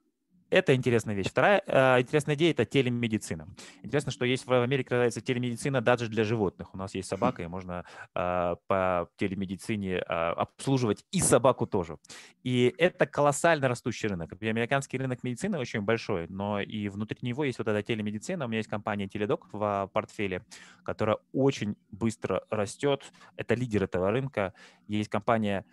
это 0.52 0.76
интересная 0.76 1.16
вещь. 1.16 1.28
Вторая 1.28 1.64
э, 1.66 2.02
интересная 2.02 2.36
идея– 2.36 2.52
это 2.52 2.66
телемедицина. 2.66 3.48
Интересно, 3.84 4.12
что 4.12 4.26
есть 4.26 4.46
в 4.46 4.52
Америке 4.54 4.90
называется 4.92 5.22
телемедицина 5.22 5.82
даже 5.82 6.08
для 6.10 6.24
животных. 6.26 6.74
У 6.74 6.78
нас 6.78 6.94
есть 6.94 7.08
собака, 7.08 7.42
и 7.42 7.48
можно 7.48 7.86
э, 8.14 8.56
по 8.68 9.10
телемедицине 9.16 9.96
э, 9.96 10.02
обслуживать 10.04 11.06
и 11.12 11.22
собаку 11.22 11.66
тоже. 11.66 11.98
И 12.44 12.74
это 12.78 13.06
колоссально 13.06 13.70
растущий 13.70 14.10
рынок. 14.10 14.34
Американский 14.42 14.98
рынок 14.98 15.24
медицины 15.24 15.58
очень 15.58 15.82
большой, 15.82 16.28
но 16.28 16.60
и 16.60 16.90
внутри 16.90 17.18
него 17.22 17.46
есть 17.46 17.58
вот 17.58 17.70
эта 17.70 17.82
телемедицина. 17.82 18.46
У 18.46 18.48
меня 18.50 18.58
есть 18.58 18.70
компания 18.70 19.08
Теледок 19.08 19.48
в 19.54 19.90
портфеле, 19.94 20.44
которая 20.84 21.18
очень 21.32 21.76
быстро 21.92 22.44
растет. 22.50 23.12
Это 23.38 23.56
лидер 23.56 23.84
этого 23.84 24.12
рынка. 24.12 24.54
Есть 24.88 25.10
компания 25.10 25.66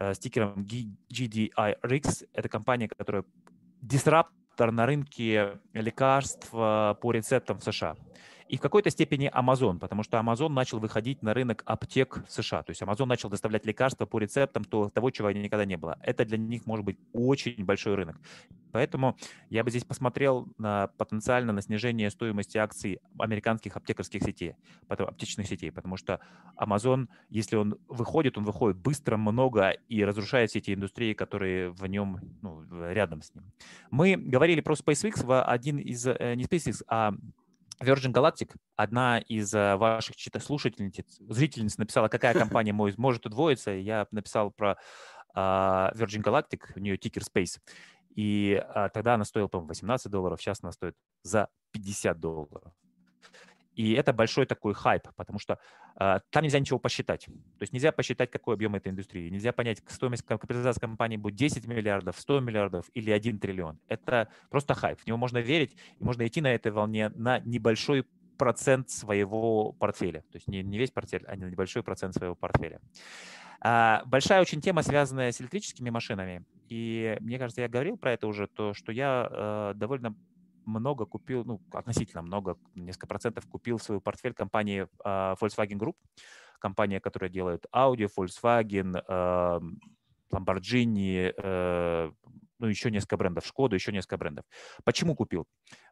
э, 0.00 0.12
с 0.12 0.18
тикером 0.18 0.66
GDIRX. 0.66 2.28
Это 2.32 2.48
компания, 2.48 2.88
которая 2.88 3.24
дисраптор 3.84 4.72
на 4.72 4.86
рынке 4.86 5.58
лекарств 5.74 6.50
по 6.50 7.12
рецептам 7.12 7.58
в 7.58 7.64
США. 7.64 7.94
И 8.48 8.56
в 8.56 8.60
какой-то 8.60 8.90
степени 8.90 9.30
Amazon, 9.34 9.78
потому 9.78 10.02
что 10.02 10.18
Amazon 10.18 10.50
начал 10.50 10.78
выходить 10.78 11.22
на 11.22 11.32
рынок 11.32 11.62
аптек 11.64 12.24
США. 12.28 12.62
То 12.62 12.70
есть 12.70 12.82
Amazon 12.82 13.06
начал 13.06 13.30
доставлять 13.30 13.64
лекарства 13.64 14.06
по 14.06 14.18
рецептам 14.18 14.64
то, 14.64 14.90
того, 14.90 15.10
чего 15.10 15.30
никогда 15.30 15.64
не 15.64 15.76
было. 15.76 15.98
Это 16.02 16.24
для 16.24 16.36
них 16.36 16.66
может 16.66 16.84
быть 16.84 16.98
очень 17.12 17.64
большой 17.64 17.94
рынок. 17.94 18.20
Поэтому 18.72 19.16
я 19.50 19.64
бы 19.64 19.70
здесь 19.70 19.84
посмотрел 19.84 20.48
на 20.58 20.88
потенциально 20.98 21.52
на 21.52 21.62
снижение 21.62 22.10
стоимости 22.10 22.58
акций 22.58 23.00
американских 23.18 23.76
аптекарских 23.76 24.22
сетей, 24.22 24.56
аптечных 24.88 25.46
сетей, 25.46 25.70
потому 25.70 25.96
что 25.96 26.20
Amazon, 26.58 27.08
если 27.30 27.56
он 27.56 27.78
выходит, 27.88 28.36
он 28.36 28.44
выходит 28.44 28.76
быстро, 28.76 29.16
много 29.16 29.70
и 29.88 30.04
разрушает 30.04 30.50
все 30.50 30.58
эти 30.58 30.74
индустрии, 30.74 31.14
которые 31.14 31.70
в 31.70 31.86
нем, 31.86 32.18
ну, 32.42 32.64
рядом 32.90 33.22
с 33.22 33.34
ним. 33.34 33.44
Мы 33.90 34.16
говорили 34.16 34.60
про 34.60 34.74
SpaceX 34.74 35.42
один 35.42 35.78
из, 35.78 36.06
э, 36.06 36.34
не 36.34 36.44
SpaceX, 36.44 36.82
а 36.88 37.14
Virgin 37.82 38.12
Galactic, 38.12 38.54
одна 38.76 39.18
из 39.18 39.52
э, 39.54 39.76
ваших 39.76 40.16
слушательниц, 40.40 41.00
зрительниц 41.18 41.78
написала, 41.78 42.08
какая 42.08 42.34
компания 42.38 42.72
мой 42.72 42.94
может 42.96 43.26
удвоиться. 43.26 43.70
Я 43.70 44.06
написал 44.10 44.50
про 44.50 44.78
uh, 45.36 45.92
Virgin 45.94 46.22
Galactic, 46.22 46.60
у 46.76 46.80
нее 46.80 46.96
тикер 46.96 47.22
Space. 47.22 47.60
И 48.14 48.62
uh, 48.74 48.88
тогда 48.92 49.14
она 49.14 49.24
стоила, 49.24 49.48
по-моему, 49.48 49.68
18 49.68 50.10
долларов, 50.10 50.40
сейчас 50.40 50.58
она 50.62 50.72
стоит 50.72 50.94
за 51.22 51.48
50 51.72 52.20
долларов. 52.20 52.72
И 53.74 53.92
это 53.92 54.12
большой 54.12 54.46
такой 54.46 54.74
хайп, 54.74 55.08
потому 55.16 55.38
что 55.38 55.58
э, 55.98 56.20
там 56.30 56.42
нельзя 56.42 56.58
ничего 56.58 56.78
посчитать. 56.78 57.24
То 57.26 57.62
есть 57.62 57.72
нельзя 57.72 57.92
посчитать, 57.92 58.30
какой 58.30 58.54
объем 58.54 58.74
этой 58.74 58.88
индустрии. 58.88 59.28
Нельзя 59.28 59.52
понять, 59.52 59.82
стоимость 59.86 60.24
капитализации 60.24 60.80
компании 60.80 61.16
будет 61.16 61.34
10 61.36 61.66
миллиардов, 61.66 62.18
100 62.18 62.40
миллиардов 62.40 62.86
или 62.94 63.10
1 63.10 63.38
триллион. 63.38 63.78
Это 63.88 64.28
просто 64.50 64.74
хайп. 64.74 65.00
В 65.00 65.06
него 65.06 65.18
можно 65.18 65.38
верить, 65.38 65.76
и 65.98 66.04
можно 66.04 66.26
идти 66.26 66.40
на 66.40 66.54
этой 66.54 66.72
волне 66.72 67.10
на 67.10 67.40
небольшой 67.40 68.06
процент 68.36 68.90
своего 68.90 69.72
портфеля. 69.72 70.20
То 70.20 70.36
есть 70.36 70.48
не, 70.48 70.62
не 70.62 70.78
весь 70.78 70.90
портфель, 70.90 71.24
а 71.26 71.36
небольшой 71.36 71.82
процент 71.82 72.14
своего 72.14 72.34
портфеля. 72.34 72.80
А, 73.60 74.02
большая 74.06 74.40
очень 74.40 74.60
тема, 74.60 74.82
связанная 74.82 75.32
с 75.32 75.40
электрическими 75.40 75.90
машинами. 75.90 76.44
И 76.68 77.16
мне 77.20 77.38
кажется, 77.38 77.62
я 77.62 77.68
говорил 77.68 77.96
про 77.96 78.12
это 78.12 78.26
уже, 78.26 78.46
то, 78.46 78.74
что 78.74 78.92
я 78.92 79.28
э, 79.30 79.72
довольно 79.76 80.14
много 80.64 81.06
купил, 81.06 81.44
ну, 81.44 81.60
относительно 81.72 82.22
много, 82.22 82.58
несколько 82.74 83.06
процентов 83.06 83.46
купил 83.46 83.78
свой 83.78 84.00
портфель 84.00 84.34
компании 84.34 84.86
э, 85.04 85.36
Volkswagen 85.38 85.78
Group, 85.78 85.96
компания, 86.58 87.00
которая 87.00 87.30
делает 87.30 87.66
Audi, 87.74 88.08
Volkswagen, 88.16 89.02
э, 89.08 89.62
Lamborghini, 90.32 91.34
э, 91.36 92.14
ну, 92.58 92.66
еще 92.66 92.90
несколько 92.90 93.16
брендов, 93.16 93.46
Шкода, 93.46 93.74
еще 93.74 93.92
несколько 93.92 94.16
брендов. 94.16 94.44
Почему 94.84 95.14
купил? 95.14 95.46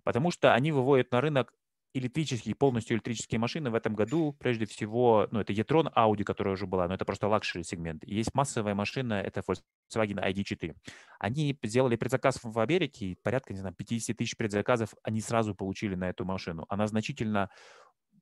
Потому 0.05 0.31
что 0.31 0.55
они 0.55 0.73
выводят 0.73 1.11
на 1.13 1.21
рынок 1.21 1.53
электрические, 1.95 2.55
полностью 2.55 2.97
электрические 2.97 3.39
машины 3.39 3.71
в 3.71 3.75
этом 3.75 3.95
году, 3.95 4.35
прежде 4.39 4.67
всего, 4.67 5.29
ну, 5.31 5.41
это 5.41 5.53
e-tron 5.53 5.93
Audi, 5.95 6.25
которая 6.25 6.55
уже 6.55 6.67
была, 6.67 6.89
но 6.89 6.95
это 6.95 7.05
просто 7.05 7.29
luxury 7.29 7.65
сегмент. 7.65 8.05
есть 8.05 8.35
массовая 8.35 8.75
машина, 8.75 9.15
это 9.15 9.41
Volkswagen 9.41 10.23
ID4. 10.23 10.75
Они 11.19 11.59
сделали 11.63 11.97
предзаказ 11.97 12.39
в 12.43 12.59
Америке, 12.59 13.07
и 13.07 13.19
порядка, 13.23 13.53
не 13.53 13.61
знаю, 13.61 13.75
50 13.75 14.17
тысяч 14.17 14.37
предзаказов 14.37 14.95
они 15.03 15.21
сразу 15.21 15.55
получили 15.55 15.95
на 15.95 16.09
эту 16.09 16.25
машину. 16.25 16.67
Она 16.69 16.87
значительно 16.87 17.51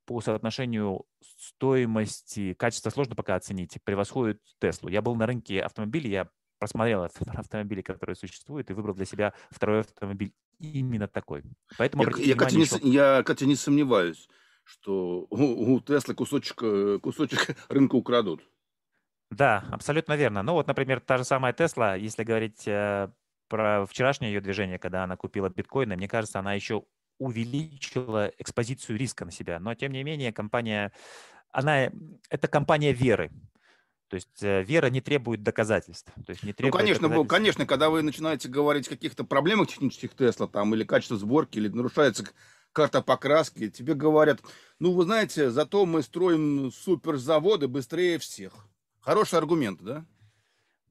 по 0.04 0.20
соотношению 0.20 1.04
стоимости, 1.38 2.54
качества 2.54 2.90
сложно 2.90 3.14
пока 3.14 3.36
оценить, 3.36 3.78
превосходит 3.84 4.40
Теслу. 4.60 4.88
Я 4.88 5.02
был 5.02 5.14
на 5.14 5.26
рынке 5.26 5.60
автомобилей, 5.60 6.10
я 6.10 6.28
просмотрел 6.60 7.02
автомобили, 7.34 7.80
которые 7.80 8.14
существуют, 8.14 8.70
и 8.70 8.74
выбрал 8.74 8.94
для 8.94 9.06
себя 9.06 9.32
второй 9.50 9.80
автомобиль 9.80 10.32
именно 10.60 11.08
такой. 11.08 11.42
Поэтому 11.78 12.04
я, 12.04 12.10
я, 12.10 12.34
внимание, 12.34 12.58
не, 12.58 12.64
что... 12.66 12.78
я, 12.86 13.22
Катя, 13.24 13.46
не 13.46 13.56
сомневаюсь, 13.56 14.28
что 14.62 15.26
у, 15.30 15.74
у 15.74 15.80
Теслы 15.80 16.14
кусочек, 16.14 16.62
э, 16.62 16.98
кусочек 17.02 17.56
рынка 17.68 17.96
украдут. 17.96 18.42
Да, 19.30 19.64
абсолютно 19.70 20.16
верно. 20.16 20.42
Ну 20.42 20.52
вот, 20.52 20.66
например, 20.66 21.00
та 21.00 21.18
же 21.18 21.24
самая 21.24 21.52
Тесла, 21.52 21.94
если 21.94 22.24
говорить 22.24 22.66
э, 22.66 23.10
про 23.48 23.86
вчерашнее 23.86 24.32
ее 24.32 24.40
движение, 24.40 24.78
когда 24.78 25.04
она 25.04 25.16
купила 25.16 25.48
биткоины, 25.48 25.96
мне 25.96 26.08
кажется, 26.08 26.38
она 26.38 26.52
еще 26.52 26.84
увеличила 27.18 28.32
экспозицию 28.38 28.98
риска 28.98 29.24
на 29.24 29.30
себя. 29.30 29.60
Но, 29.60 29.74
тем 29.74 29.92
не 29.92 30.02
менее, 30.02 30.32
компания, 30.32 30.92
она, 31.52 31.90
это 32.28 32.48
компания 32.48 32.92
веры. 32.92 33.30
То 34.10 34.16
есть 34.16 34.42
э, 34.42 34.64
вера 34.64 34.90
не 34.90 35.00
требует 35.00 35.44
доказательств. 35.44 36.12
То 36.26 36.30
есть 36.30 36.42
не 36.42 36.50
ну, 36.50 36.54
требует 36.54 36.74
ну, 36.74 36.78
конечно, 36.78 37.24
конечно, 37.24 37.66
когда 37.66 37.90
вы 37.90 38.02
начинаете 38.02 38.48
говорить 38.48 38.88
о 38.88 38.90
каких-то 38.90 39.22
проблемах 39.22 39.68
технических 39.68 40.14
Тесла, 40.14 40.48
там, 40.48 40.74
или 40.74 40.82
качество 40.82 41.16
сборки, 41.16 41.58
или 41.58 41.68
нарушается 41.68 42.24
карта 42.72 43.02
покраски, 43.02 43.70
тебе 43.70 43.94
говорят, 43.94 44.40
ну, 44.80 44.92
вы 44.92 45.04
знаете, 45.04 45.50
зато 45.50 45.86
мы 45.86 46.02
строим 46.02 46.72
суперзаводы 46.72 47.68
быстрее 47.68 48.18
всех. 48.18 48.52
Хороший 49.00 49.38
аргумент, 49.38 49.80
да? 49.80 50.04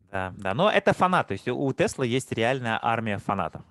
Да, 0.10 0.34
да, 0.38 0.54
но 0.54 0.72
это 0.72 0.94
фанат. 0.94 1.28
То 1.28 1.34
есть 1.34 1.48
у 1.50 1.74
Тесла 1.74 2.06
есть 2.06 2.32
реальная 2.32 2.80
армия 2.82 3.18
фанатов. 3.18 3.64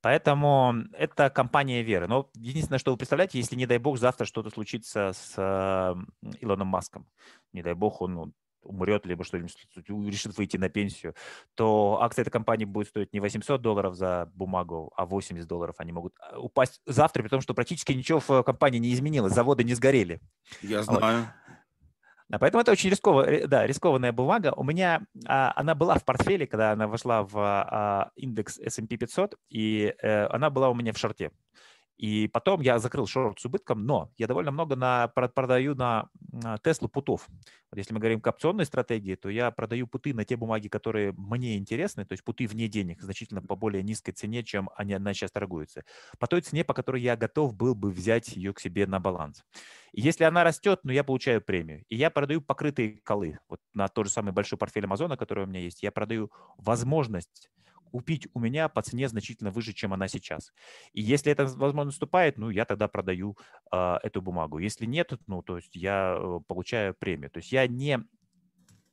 Поэтому 0.00 0.74
это 0.92 1.28
компания 1.28 1.82
веры. 1.82 2.06
Но 2.06 2.30
единственное, 2.36 2.78
что 2.78 2.92
вы 2.92 2.96
представляете, 2.96 3.38
если, 3.38 3.54
не 3.54 3.66
дай 3.66 3.76
бог, 3.76 3.98
завтра 3.98 4.24
что-то 4.24 4.48
случится 4.48 5.12
с 5.12 5.34
э, 5.36 5.94
Илоном 6.40 6.68
Маском, 6.68 7.06
не 7.52 7.62
дай 7.62 7.74
бог, 7.74 8.00
он 8.00 8.14
ну, 8.14 8.32
умрет, 8.68 9.06
либо 9.06 9.24
что-нибудь 9.24 9.56
решит 10.10 10.36
выйти 10.36 10.56
на 10.56 10.68
пенсию, 10.68 11.14
то 11.54 11.98
акция 12.00 12.22
этой 12.22 12.30
компании 12.30 12.64
будет 12.64 12.88
стоить 12.88 13.12
не 13.12 13.20
800 13.20 13.60
долларов 13.60 13.94
за 13.94 14.30
бумагу, 14.34 14.92
а 14.96 15.06
80 15.06 15.46
долларов. 15.48 15.74
Они 15.78 15.92
могут 15.92 16.14
а, 16.20 16.38
упасть 16.38 16.80
завтра, 16.86 17.22
при 17.22 17.28
том, 17.28 17.40
что 17.40 17.54
практически 17.54 17.92
ничего 17.92 18.20
в 18.20 18.42
компании 18.42 18.78
не 18.78 18.92
изменилось, 18.92 19.32
заводы 19.32 19.64
не 19.64 19.74
сгорели. 19.74 20.20
Я 20.62 20.82
знаю. 20.82 21.22
Вот. 21.22 21.28
Да, 22.28 22.38
поэтому 22.38 22.60
это 22.60 22.72
очень 22.72 22.90
рисково, 22.90 23.46
да, 23.46 23.66
рискованная 23.66 24.12
бумага. 24.12 24.52
У 24.54 24.62
меня 24.62 25.00
а, 25.26 25.52
она 25.56 25.74
была 25.74 25.98
в 25.98 26.04
портфеле, 26.04 26.46
когда 26.46 26.72
она 26.72 26.86
вошла 26.86 27.22
в 27.22 27.32
а, 27.36 28.10
индекс 28.16 28.58
S&P 28.58 28.98
500, 28.98 29.34
и 29.48 29.94
а, 30.02 30.28
она 30.30 30.50
была 30.50 30.68
у 30.68 30.74
меня 30.74 30.92
в 30.92 30.98
шорте. 30.98 31.30
И 31.98 32.28
потом 32.28 32.60
я 32.60 32.78
закрыл 32.78 33.06
шорт 33.06 33.40
с 33.40 33.44
убытком, 33.44 33.84
но 33.84 34.12
я 34.16 34.28
довольно 34.28 34.52
много 34.52 34.76
на, 34.76 35.08
продаю 35.08 35.74
на, 35.74 36.08
Теслу 36.62 36.88
путов. 36.88 37.26
Вот 37.70 37.76
если 37.76 37.92
мы 37.92 37.98
говорим 37.98 38.20
о 38.22 38.28
опционной 38.28 38.66
стратегии, 38.66 39.16
то 39.16 39.28
я 39.28 39.50
продаю 39.50 39.88
путы 39.88 40.14
на 40.14 40.24
те 40.24 40.36
бумаги, 40.36 40.68
которые 40.68 41.12
мне 41.16 41.58
интересны, 41.58 42.04
то 42.04 42.12
есть 42.12 42.22
путы 42.22 42.46
вне 42.46 42.68
денег, 42.68 43.02
значительно 43.02 43.42
по 43.42 43.56
более 43.56 43.82
низкой 43.82 44.12
цене, 44.12 44.44
чем 44.44 44.70
они, 44.76 44.94
она 44.94 45.12
сейчас 45.12 45.32
торгуется. 45.32 45.84
По 46.20 46.28
той 46.28 46.40
цене, 46.40 46.62
по 46.62 46.72
которой 46.72 47.02
я 47.02 47.16
готов 47.16 47.54
был 47.54 47.74
бы 47.74 47.90
взять 47.90 48.28
ее 48.36 48.54
к 48.54 48.60
себе 48.60 48.86
на 48.86 49.00
баланс. 49.00 49.44
И 49.92 50.00
если 50.00 50.22
она 50.22 50.44
растет, 50.44 50.80
ну, 50.84 50.92
я 50.92 51.02
получаю 51.02 51.42
премию. 51.42 51.84
И 51.88 51.96
я 51.96 52.10
продаю 52.10 52.40
покрытые 52.40 53.00
колы. 53.02 53.40
Вот 53.48 53.60
на 53.74 53.88
тот 53.88 54.06
же 54.06 54.12
самый 54.12 54.32
большой 54.32 54.56
портфель 54.56 54.84
Амазона, 54.84 55.16
который 55.16 55.44
у 55.44 55.48
меня 55.48 55.60
есть, 55.60 55.82
я 55.82 55.90
продаю 55.90 56.30
возможность 56.58 57.50
купить 57.90 58.28
у 58.34 58.40
меня 58.40 58.68
по 58.68 58.82
цене 58.82 59.08
значительно 59.08 59.50
выше, 59.50 59.72
чем 59.72 59.92
она 59.92 60.08
сейчас. 60.08 60.52
И 60.92 61.00
если 61.00 61.32
это 61.32 61.46
возможно 61.46 61.84
наступает, 61.84 62.38
ну, 62.38 62.50
я 62.50 62.64
тогда 62.64 62.88
продаю 62.88 63.36
э, 63.72 63.96
эту 64.02 64.22
бумагу. 64.22 64.58
Если 64.58 64.86
нет, 64.86 65.12
ну, 65.26 65.42
то 65.42 65.56
есть 65.56 65.74
я 65.74 66.16
э, 66.18 66.40
получаю 66.46 66.94
премию. 66.94 67.30
То 67.30 67.38
есть 67.38 67.52
я 67.52 67.66
не 67.66 67.98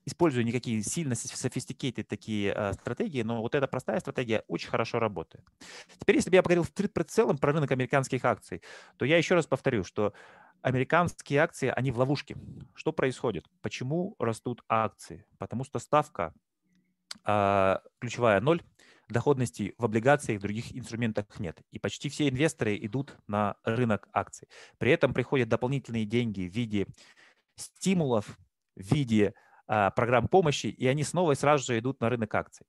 использую 0.06 0.46
никакие 0.46 0.82
сильно 0.84 1.14
sophisticated 1.14 2.04
такие 2.04 2.54
э, 2.56 2.74
стратегии, 2.74 3.24
но 3.24 3.42
вот 3.42 3.56
эта 3.56 3.68
простая 3.68 4.00
стратегия 4.00 4.44
очень 4.48 4.70
хорошо 4.70 5.00
работает. 5.00 5.44
Теперь, 6.00 6.18
если 6.18 6.30
бы 6.30 6.36
я 6.36 6.44
поговорил 6.44 6.64
в 6.64 7.04
целом 7.06 7.38
про 7.38 7.54
рынок 7.54 7.72
американских 7.72 8.24
акций, 8.24 8.62
то 8.98 9.06
я 9.06 9.18
еще 9.18 9.36
раз 9.36 9.48
повторю, 9.48 9.84
что 9.84 10.14
американские 10.62 11.40
акции, 11.40 11.72
они 11.76 11.92
в 11.92 12.00
ловушке. 12.00 12.38
Что 12.74 12.92
происходит? 12.92 13.46
Почему 13.62 14.16
растут 14.20 14.64
акции? 14.68 15.26
Потому 15.38 15.64
что 15.64 15.80
ставка 15.80 16.34
э, 17.26 17.78
ключевая 18.00 18.42
ноль, 18.42 18.62
доходности 19.08 19.74
в 19.78 19.86
облигациях, 19.86 20.40
в 20.40 20.44
других 20.44 20.76
инструментах 20.76 21.40
нет. 21.40 21.62
И 21.72 21.80
почти 21.80 22.10
все 22.10 22.30
инвесторы 22.30 22.78
идут 22.78 23.16
на 23.28 23.56
рынок 23.64 24.08
акций. 24.14 24.48
При 24.78 24.92
этом 24.92 25.14
приходят 25.14 25.50
дополнительные 25.50 26.06
деньги 26.06 26.48
в 26.48 26.54
виде 26.54 26.88
стимулов, 27.56 28.38
в 28.76 28.94
виде 28.94 29.34
а, 29.68 29.92
программ 29.92 30.28
помощи, 30.28 30.68
и 30.68 30.88
они 30.88 31.04
снова 31.04 31.34
и 31.34 31.36
сразу 31.36 31.66
же 31.66 31.80
идут 31.80 32.02
на 32.02 32.10
рынок 32.10 32.34
акций. 32.36 32.66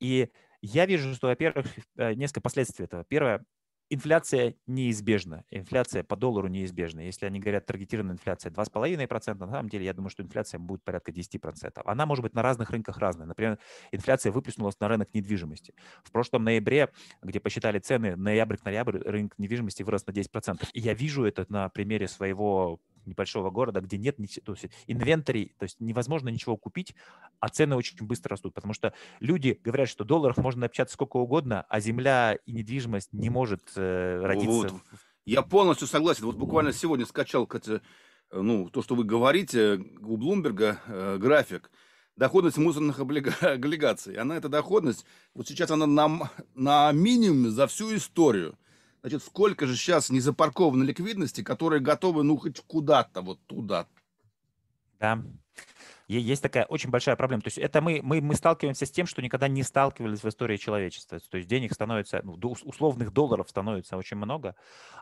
И 0.00 0.30
я 0.62 0.86
вижу, 0.86 1.14
что, 1.14 1.28
во-первых, 1.28 1.66
э, 1.96 2.14
несколько 2.14 2.40
последствий 2.40 2.84
этого. 2.84 3.04
Первое, 3.04 3.44
инфляция 3.90 4.54
неизбежна. 4.66 5.44
Инфляция 5.50 6.04
по 6.04 6.16
доллару 6.16 6.48
неизбежна. 6.48 7.00
Если 7.00 7.26
они 7.26 7.40
говорят 7.40 7.66
таргетированная 7.66 8.14
инфляция 8.14 8.50
2,5%, 8.52 9.34
на 9.34 9.50
самом 9.50 9.68
деле 9.68 9.84
я 9.84 9.92
думаю, 9.92 10.10
что 10.10 10.22
инфляция 10.22 10.58
будет 10.58 10.82
порядка 10.84 11.10
10%. 11.12 11.82
Она 11.84 12.06
может 12.06 12.22
быть 12.22 12.34
на 12.34 12.42
разных 12.42 12.70
рынках 12.70 12.98
разная. 12.98 13.26
Например, 13.26 13.58
инфляция 13.90 14.32
выплеснулась 14.32 14.78
на 14.80 14.88
рынок 14.88 15.12
недвижимости. 15.12 15.74
В 16.04 16.12
прошлом 16.12 16.44
ноябре, 16.44 16.90
где 17.22 17.40
посчитали 17.40 17.80
цены, 17.80 18.16
ноябрь 18.16 18.56
к 18.56 18.64
ноябрь 18.64 18.98
рынок 18.98 19.34
недвижимости 19.38 19.82
вырос 19.82 20.06
на 20.06 20.12
10%. 20.12 20.68
И 20.72 20.80
я 20.80 20.94
вижу 20.94 21.24
это 21.24 21.44
на 21.48 21.68
примере 21.68 22.06
своего 22.06 22.80
небольшого 23.06 23.50
города, 23.50 23.80
где 23.80 23.98
нет 23.98 24.16
то 24.44 24.52
есть 24.52 24.66
инвентарей, 24.86 25.54
то 25.58 25.64
есть 25.64 25.80
невозможно 25.80 26.28
ничего 26.28 26.56
купить, 26.56 26.94
а 27.38 27.48
цены 27.48 27.76
очень 27.76 27.98
быстро 28.06 28.30
растут, 28.30 28.54
потому 28.54 28.74
что 28.74 28.92
люди 29.20 29.58
говорят, 29.62 29.88
что 29.88 30.04
долларов 30.04 30.36
можно 30.36 30.66
общаться 30.66 30.94
сколько 30.94 31.16
угодно, 31.16 31.64
а 31.68 31.80
земля 31.80 32.38
и 32.46 32.52
недвижимость 32.52 33.12
не 33.12 33.30
может 33.30 33.72
э, 33.76 34.20
родиться. 34.22 34.68
Вот. 34.68 34.82
Я 35.24 35.42
полностью 35.42 35.86
согласен. 35.86 36.24
Вот 36.24 36.36
буквально 36.36 36.72
сегодня 36.72 37.06
скачал, 37.06 37.48
ну, 38.32 38.68
то, 38.68 38.82
что 38.82 38.94
вы 38.94 39.04
говорите, 39.04 39.80
у 40.00 40.16
Блумберга 40.16 40.80
э, 40.86 41.18
график 41.18 41.70
доходность 42.16 42.58
мусорных 42.58 42.98
облигаций. 43.42 44.14
Она, 44.16 44.36
эта 44.36 44.48
доходность, 44.48 45.04
вот 45.34 45.48
сейчас 45.48 45.70
она 45.70 45.86
на, 45.86 46.30
на 46.54 46.92
минимуме 46.92 47.50
за 47.50 47.66
всю 47.66 47.96
историю. 47.96 48.58
Значит, 49.02 49.22
сколько 49.22 49.66
же 49.66 49.76
сейчас 49.76 50.10
не 50.10 50.20
запарковано 50.20 50.82
ликвидности, 50.82 51.42
которые 51.42 51.80
готовы, 51.80 52.22
ну, 52.22 52.36
хоть 52.36 52.60
куда-то, 52.60 53.22
вот 53.22 53.40
туда. 53.46 53.86
Да, 54.98 55.22
есть 56.18 56.42
такая 56.42 56.64
очень 56.64 56.90
большая 56.90 57.16
проблема. 57.16 57.42
То 57.42 57.48
есть 57.48 57.58
это 57.58 57.80
мы, 57.80 58.00
мы, 58.02 58.20
мы 58.20 58.34
сталкиваемся 58.34 58.86
с 58.86 58.90
тем, 58.90 59.06
что 59.06 59.22
никогда 59.22 59.48
не 59.48 59.62
сталкивались 59.62 60.22
в 60.22 60.28
истории 60.28 60.56
человечества. 60.56 61.20
То 61.20 61.36
есть 61.36 61.48
денег 61.48 61.72
становится, 61.72 62.20
ну, 62.24 62.38
условных 62.64 63.12
долларов 63.12 63.48
становится 63.48 63.96
очень 63.96 64.16
много, 64.16 64.56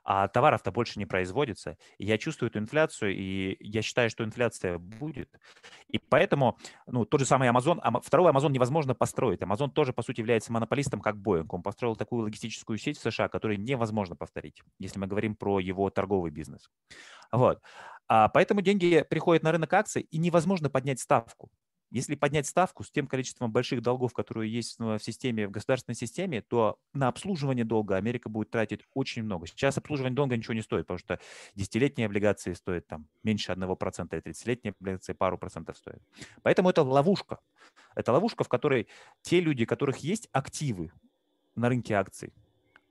а 0.04 0.28
товаров-то 0.28 0.70
больше 0.70 0.98
не 0.98 1.06
производится. 1.06 1.78
Я 1.98 2.18
чувствую 2.18 2.50
эту 2.50 2.58
инфляцию, 2.58 3.14
и 3.16 3.56
я 3.60 3.82
считаю, 3.82 4.10
что 4.10 4.24
инфляция 4.24 4.78
будет. 4.78 5.30
И 5.88 5.98
поэтому, 5.98 6.58
ну, 6.86 7.04
тот 7.04 7.20
же 7.20 7.26
самый 7.26 7.48
Amazon, 7.48 7.80
второй 8.02 8.30
Amazon 8.30 8.50
невозможно 8.50 8.94
построить. 8.94 9.40
Amazon 9.40 9.70
тоже, 9.70 9.92
по 9.92 10.02
сути, 10.02 10.20
является 10.20 10.52
монополистом, 10.52 11.00
как 11.00 11.16
Boeing. 11.16 11.46
Он 11.48 11.62
построил 11.62 11.96
такую 11.96 12.24
логистическую 12.24 12.78
сеть 12.78 12.98
в 12.98 13.02
США, 13.02 13.28
которую 13.28 13.60
невозможно 13.60 14.16
повторить, 14.16 14.62
если 14.78 14.98
мы 14.98 15.06
говорим 15.06 15.34
про 15.34 15.60
его 15.60 15.88
торговый 15.90 16.30
бизнес. 16.30 16.70
Вот. 17.32 17.62
А 18.08 18.28
поэтому 18.28 18.62
деньги 18.62 19.04
приходят 19.08 19.42
на 19.42 19.52
рынок 19.52 19.72
акций, 19.72 20.02
и 20.02 20.18
невозможно 20.18 20.70
поднять 20.70 21.00
ставку. 21.00 21.50
Если 21.90 22.16
поднять 22.16 22.46
ставку 22.46 22.84
с 22.84 22.90
тем 22.90 23.06
количеством 23.06 23.50
больших 23.50 23.80
долгов, 23.80 24.12
которые 24.12 24.52
есть 24.52 24.78
в 24.78 24.98
системе, 24.98 25.48
в 25.48 25.50
государственной 25.50 25.94
системе, 25.94 26.42
то 26.42 26.78
на 26.92 27.08
обслуживание 27.08 27.64
долга 27.64 27.96
Америка 27.96 28.28
будет 28.28 28.50
тратить 28.50 28.82
очень 28.92 29.22
много. 29.22 29.46
Сейчас 29.46 29.78
обслуживание 29.78 30.14
долга 30.14 30.36
ничего 30.36 30.52
не 30.52 30.60
стоит, 30.60 30.86
потому 30.86 30.98
что 30.98 31.18
десятилетние 31.54 32.06
облигации 32.06 32.52
стоят 32.52 32.86
там 32.86 33.08
меньше 33.22 33.52
1%, 33.52 34.08
а 34.10 34.16
30-летние 34.16 34.74
облигации 34.78 35.14
пару 35.14 35.38
процентов 35.38 35.78
стоят. 35.78 36.02
Поэтому 36.42 36.68
это 36.68 36.82
ловушка. 36.82 37.38
Это 37.94 38.12
ловушка, 38.12 38.44
в 38.44 38.48
которой 38.48 38.88
те 39.22 39.40
люди, 39.40 39.64
у 39.64 39.66
которых 39.66 39.98
есть 39.98 40.28
активы 40.32 40.92
на 41.54 41.70
рынке 41.70 41.94
акций, 41.94 42.34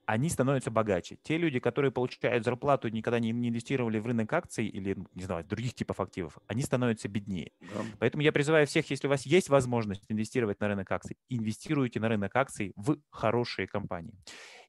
они 0.07 0.29
становятся 0.29 0.71
богаче. 0.71 1.17
Те 1.21 1.37
люди, 1.37 1.59
которые 1.59 1.91
получают 1.91 2.45
зарплату, 2.45 2.87
никогда 2.87 3.19
не, 3.19 3.31
инвестировали 3.31 3.99
в 3.99 4.05
рынок 4.05 4.31
акций 4.31 4.65
или, 4.65 4.93
ну, 4.93 5.05
не 5.13 5.23
знаю, 5.23 5.43
других 5.43 5.73
типов 5.73 5.99
активов, 5.99 6.37
они 6.47 6.61
становятся 6.61 7.09
беднее. 7.09 7.51
Да. 7.59 7.81
Поэтому 7.99 8.23
я 8.23 8.31
призываю 8.31 8.65
всех, 8.67 8.89
если 8.89 9.07
у 9.07 9.09
вас 9.09 9.25
есть 9.25 9.49
возможность 9.49 10.05
инвестировать 10.07 10.61
на 10.61 10.69
рынок 10.69 10.89
акций, 10.93 11.17
инвестируйте 11.27 11.99
на 11.99 12.07
рынок 12.07 12.33
акций 12.37 12.71
в 12.77 12.99
хорошие 13.09 13.67
компании. 13.67 14.13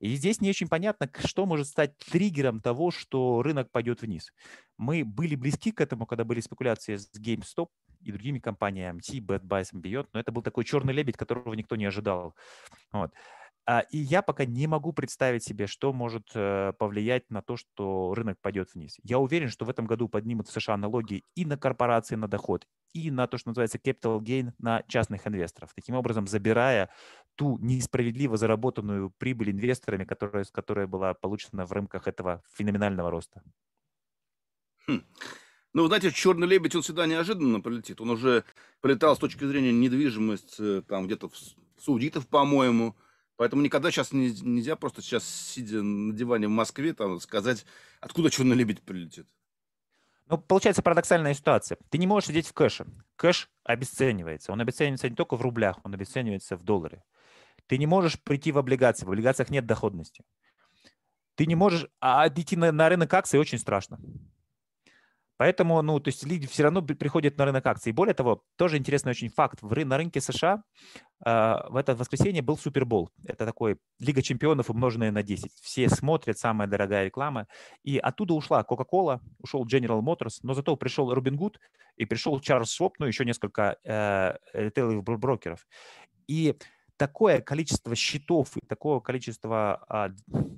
И 0.00 0.12
здесь 0.16 0.40
не 0.40 0.50
очень 0.50 0.68
понятно, 0.68 1.09
что 1.25 1.47
может 1.47 1.68
стать 1.68 1.97
триггером 1.99 2.61
того, 2.61 2.90
что 2.90 3.40
рынок 3.40 3.71
пойдет 3.71 4.02
вниз. 4.02 4.33
Мы 4.76 5.04
были 5.04 5.37
близки 5.37 5.71
к 5.71 5.80
этому, 5.80 6.04
когда 6.07 6.25
были 6.25 6.40
спекуляции 6.40 6.97
с 6.97 7.09
GameStop, 7.16 7.68
и 8.00 8.12
другими 8.12 8.38
компаниями, 8.38 9.00
MT, 9.00 9.18
Bad 9.21 9.42
Buys, 9.42 9.73
Beyond, 9.73 10.09
но 10.12 10.21
это 10.21 10.30
был 10.30 10.42
такой 10.42 10.64
черный 10.64 10.95
лебедь, 10.95 11.16
которого 11.16 11.54
никто 11.54 11.75
не 11.75 11.85
ожидал. 11.85 12.37
Вот. 12.92 13.12
А, 13.71 13.81
и 13.91 13.99
я 13.99 14.23
пока 14.23 14.47
не 14.47 14.67
могу 14.67 14.95
представить 14.95 15.45
себе, 15.45 15.67
что 15.67 15.93
может 15.93 16.31
э, 16.35 16.73
повлиять 16.79 17.29
на 17.29 17.43
то, 17.43 17.59
что 17.59 18.15
рынок 18.15 18.41
пойдет 18.41 18.73
вниз. 18.73 18.97
Я 19.03 19.19
уверен, 19.19 19.51
что 19.51 19.67
в 19.67 19.69
этом 19.69 19.85
году 19.85 20.09
поднимут 20.09 20.49
в 20.49 20.53
США 20.53 20.79
налоги 20.79 21.23
и 21.35 21.45
на 21.45 21.59
корпорации 21.59 22.15
на 22.15 22.29
доход, 22.29 22.67
и 22.95 23.11
на 23.11 23.27
то, 23.27 23.37
что 23.37 23.51
называется 23.51 23.77
capital 23.77 24.21
gain 24.21 24.53
на 24.59 24.83
частных 24.89 25.27
инвесторов, 25.27 25.75
таким 25.75 25.97
образом 25.97 26.27
забирая 26.27 26.89
ту 27.35 27.59
несправедливо 27.59 28.39
заработанную 28.39 29.11
прибыль 29.19 29.51
инвесторами, 29.51 30.07
которая, 30.07 30.47
которая 30.51 30.87
была 30.87 31.13
получена 31.13 31.67
в 31.67 31.73
рамках 31.73 32.09
этого 32.09 32.43
феноменального 32.55 33.11
роста. 33.11 33.43
Хм. 34.87 35.03
Ну, 35.75 35.87
знаете, 35.89 36.11
черный 36.11 36.49
лебедь, 36.49 36.75
он 36.75 36.81
всегда 36.81 37.05
неожиданно 37.05 37.61
прилетит. 37.61 38.01
Он 38.01 38.09
уже 38.09 38.45
полетал 38.81 39.15
с 39.15 39.19
точки 39.19 39.45
зрения 39.45 39.73
недвижимости, 39.73 40.81
там 40.89 41.05
где-то 41.05 41.29
в 41.29 41.35
Саудитов, 41.77 42.27
по-моему, 42.29 42.97
Поэтому 43.38 43.62
никогда 43.62 43.92
сейчас 43.92 44.12
не, 44.12 44.33
нельзя 44.42 44.75
просто 44.75 45.00
сейчас, 45.00 45.25
сидя 45.25 45.80
на 45.80 46.12
диване 46.12 46.49
в 46.49 46.50
Москве, 46.50 46.92
там, 46.92 47.21
сказать, 47.21 47.64
откуда 48.00 48.30
черный 48.30 48.57
лебедь 48.57 48.83
прилетит. 48.83 49.28
Ну, 50.26 50.38
получается 50.38 50.83
парадоксальная 50.83 51.35
ситуация. 51.35 51.78
Ты 51.88 51.99
не 51.99 52.09
можешь 52.09 52.26
сидеть 52.30 52.49
в 52.49 52.52
кэше. 52.52 52.87
Кэш 53.14 53.49
обесценивается. 53.62 54.50
Он 54.50 54.61
обесценивается 54.61 55.09
не 55.09 55.14
только 55.14 55.37
в 55.37 55.42
рублях, 55.42 55.78
он 55.85 55.95
обесценивается 55.95 56.57
в 56.57 56.64
долларе. 56.64 57.04
Ты 57.68 57.78
не 57.78 57.87
можешь 57.87 58.21
прийти 58.21 58.50
в 58.50 58.59
облигации. 58.59 59.07
В 59.07 59.09
облигациях 59.09 59.50
нет 59.50 59.66
доходности. 59.66 60.25
Ты 61.36 61.47
не 61.47 61.54
можешь... 61.54 61.86
А 62.00 62.26
идти 62.26 62.56
на, 62.56 62.73
на 62.73 62.89
рынок 62.89 63.15
акций 63.15 63.39
очень 63.39 63.58
страшно. 63.58 64.00
Поэтому, 65.39 65.81
ну, 65.83 66.01
то 66.01 66.09
есть 66.09 66.27
люди 66.27 66.49
все 66.49 66.65
равно 66.65 66.83
приходят 66.83 67.39
на 67.39 67.45
рынок 67.45 67.65
акций. 67.65 67.93
Более 67.93 68.13
того, 68.13 68.43
тоже 68.57 68.77
интересный 68.77 69.11
очень 69.11 69.29
факт. 69.29 69.61
В, 69.63 69.85
на 69.85 69.97
рынке 69.97 70.21
США 70.21 70.65
э, 71.25 71.31
в 71.69 71.77
это 71.77 71.95
воскресенье 71.95 72.43
был 72.43 72.59
Супербол. 72.59 73.11
Это 73.25 73.47
такой 73.47 73.79
Лига 74.01 74.21
чемпионов, 74.21 74.69
умноженная 74.69 75.13
на 75.13 75.23
10. 75.23 75.53
Все 75.63 75.89
смотрят, 75.89 76.39
самая 76.39 76.67
дорогая 76.67 77.05
реклама. 77.05 77.47
И 77.85 77.99
оттуда 77.99 78.35
ушла 78.35 78.67
Coca-Cola, 78.69 79.21
ушел 79.39 79.65
General 79.65 80.01
Motors, 80.03 80.41
но 80.43 80.55
зато 80.55 80.77
пришел 80.77 81.15
Робин 81.15 81.37
Гуд 81.37 81.61
и 81.97 82.05
пришел 82.05 82.41
Чарльз 82.41 82.73
Швоп, 82.73 82.97
ну, 82.99 83.07
еще 83.07 83.25
несколько 83.25 83.79
э, 83.85 84.37
ритейловых 84.53 85.05
брокеров. 85.05 85.67
И 86.27 86.57
такое 86.97 87.41
количество 87.41 87.95
счетов 87.95 88.57
и 88.57 88.67
такого 88.67 89.01
количества 89.01 89.85
а, 89.89 90.11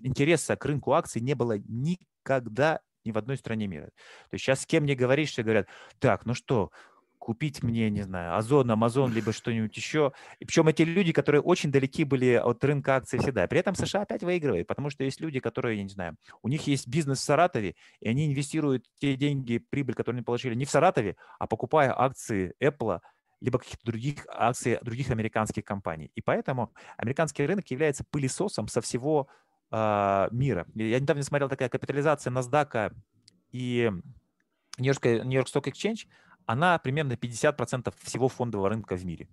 интереса 0.03 0.57
к 0.57 0.65
рынку 0.65 0.93
акций 0.93 1.21
не 1.21 1.35
было 1.35 1.59
никогда 1.59 2.81
ни 3.05 3.13
в 3.13 3.19
одной 3.19 3.37
стране 3.37 3.67
мира. 3.67 3.87
То 3.87 4.35
есть 4.35 4.45
сейчас 4.45 4.63
с 4.63 4.67
кем 4.67 4.85
не 4.85 4.95
говоришь, 4.95 5.31
все 5.31 5.43
говорят, 5.43 5.69
так, 5.99 6.27
ну 6.27 6.35
что, 6.35 6.71
купить 7.21 7.63
мне, 7.63 7.91
не 7.91 8.03
знаю, 8.03 8.37
Озон, 8.37 8.69
Амазон, 8.71 9.13
либо 9.15 9.33
что-нибудь 9.33 9.77
еще. 9.77 10.13
И 10.41 10.45
причем 10.45 10.67
эти 10.67 10.83
люди, 10.83 11.13
которые 11.13 11.43
очень 11.43 11.71
далеки 11.71 12.03
были 12.03 12.33
от 12.33 12.65
рынка 12.65 12.97
акций 12.97 13.21
всегда. 13.21 13.47
При 13.47 13.61
этом 13.61 13.77
США 13.77 14.03
опять 14.03 14.25
выигрывает, 14.25 14.67
потому 14.67 14.91
что 14.91 15.05
есть 15.05 15.21
люди, 15.21 15.39
которые, 15.39 15.77
я 15.77 15.85
не 15.85 15.91
знаю, 15.91 16.17
у 16.43 16.49
них 16.49 16.67
есть 16.67 16.89
бизнес 16.89 17.21
в 17.21 17.23
Саратове, 17.23 17.77
и 18.01 18.09
они 18.09 18.27
инвестируют 18.27 18.87
те 18.99 19.15
деньги, 19.15 19.59
прибыль, 19.59 19.95
которые 19.95 20.19
они 20.19 20.25
получили 20.25 20.55
не 20.55 20.65
в 20.65 20.71
Саратове, 20.71 21.17
а 21.39 21.47
покупая 21.47 21.95
акции 21.97 22.55
Apple, 22.61 23.01
либо 23.41 23.59
каких-то 23.59 23.85
других 23.85 24.27
акций 24.29 24.79
других 24.83 25.11
американских 25.11 25.65
компаний. 25.65 26.11
И 26.15 26.21
поэтому 26.21 26.73
американский 26.97 27.47
рынок 27.47 27.71
является 27.71 28.05
пылесосом 28.11 28.69
со 28.69 28.81
всего 28.81 29.29
э, 29.71 30.29
мира. 30.31 30.67
Я 30.75 31.01
недавно 31.01 31.23
смотрел 31.23 31.49
такая 31.49 31.69
капитализация 31.69 32.33
NASDAQ 32.33 32.95
и 33.53 33.91
Нью-Йорк 34.79 35.49
Stock 35.49 35.65
Exchange, 35.65 36.07
она 36.47 36.79
примерно 36.79 37.13
50% 37.13 37.95
всего 38.03 38.29
фондового 38.29 38.69
рынка 38.69 38.97
в 38.97 39.05
мире. 39.05 39.29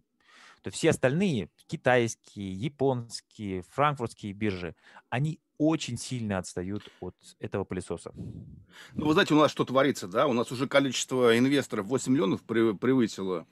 То 0.62 0.70
есть 0.70 0.78
все 0.78 0.90
остальные, 0.90 1.50
китайские, 1.68 2.52
японские, 2.52 3.64
франкфуртские 3.70 4.34
биржи, 4.34 4.76
они 5.10 5.40
очень 5.58 5.98
сильно 5.98 6.38
отстают 6.38 6.84
от 7.00 7.16
этого 7.40 7.64
пылесоса. 7.64 8.12
Ну, 8.94 9.06
вы 9.06 9.14
знаете, 9.14 9.34
у 9.34 9.38
нас 9.38 9.52
что 9.52 9.66
творится, 9.66 10.08
да? 10.08 10.28
У 10.28 10.34
нас 10.34 10.52
уже 10.52 10.68
количество 10.68 11.38
инвесторов 11.38 11.88
8 11.88 12.12
миллионов 12.12 12.44
превысило 12.44 13.48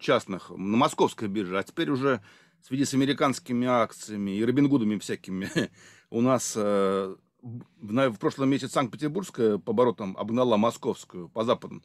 частных 0.00 0.50
на 0.50 0.76
московской 0.76 1.28
бирже, 1.28 1.58
а 1.58 1.62
теперь 1.62 1.90
уже 1.90 2.22
в 2.62 2.66
связи 2.66 2.84
с 2.84 2.94
американскими 2.94 3.66
акциями 3.66 4.32
и 4.32 4.44
Робингудами 4.44 4.98
всякими 4.98 5.48
у 6.10 6.20
нас 6.20 6.54
э, 6.56 7.16
в, 7.42 8.10
в 8.10 8.18
прошлом 8.18 8.50
месяце 8.50 8.72
Санкт-Петербургская 8.72 9.58
по 9.58 9.70
оборотам 9.70 10.16
обгнала 10.16 10.56
московскую 10.56 11.28
по 11.28 11.44
западным 11.44 11.82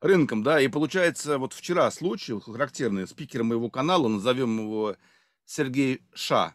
рынкам, 0.00 0.42
да, 0.42 0.60
и 0.60 0.68
получается, 0.68 1.38
вот 1.38 1.52
вчера 1.52 1.90
случай 1.90 2.38
характерный, 2.38 3.06
спикером 3.06 3.48
моего 3.48 3.70
канала, 3.70 4.08
назовем 4.08 4.58
его 4.58 4.96
Сергей 5.46 6.02
Ша, 6.14 6.54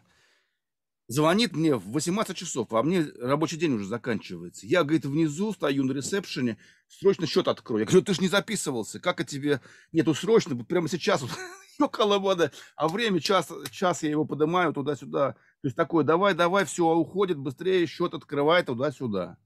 звонит 1.08 1.56
мне 1.56 1.74
в 1.74 1.90
18 1.90 2.36
часов, 2.36 2.72
а 2.72 2.82
мне 2.84 3.04
рабочий 3.18 3.56
день 3.56 3.72
уже 3.72 3.84
заканчивается. 3.86 4.66
Я, 4.66 4.84
говорит, 4.84 5.04
внизу 5.04 5.52
стою 5.52 5.82
на 5.84 5.92
ресепшене, 5.92 6.56
срочно 6.86 7.26
счет 7.26 7.48
открою. 7.48 7.80
Я 7.80 7.86
говорю, 7.86 8.04
ты 8.04 8.14
же 8.14 8.22
не 8.22 8.28
записывался, 8.28 9.00
как 9.00 9.20
от 9.20 9.26
тебе 9.26 9.60
нету 9.90 10.14
срочно, 10.14 10.56
прямо 10.64 10.88
сейчас 10.88 11.24
около 11.80 12.20
вода, 12.20 12.52
а 12.76 12.88
время 12.88 13.18
час, 13.20 13.50
час 13.72 14.04
я 14.04 14.10
его 14.10 14.24
поднимаю 14.24 14.72
туда-сюда. 14.72 15.34
То 15.62 15.66
есть 15.66 15.76
такое, 15.76 16.04
давай, 16.04 16.34
давай, 16.34 16.64
все, 16.64 16.86
уходит 16.86 17.38
быстрее, 17.38 17.86
счет 17.86 18.14
открывает 18.14 18.66
туда-сюда. 18.66 19.36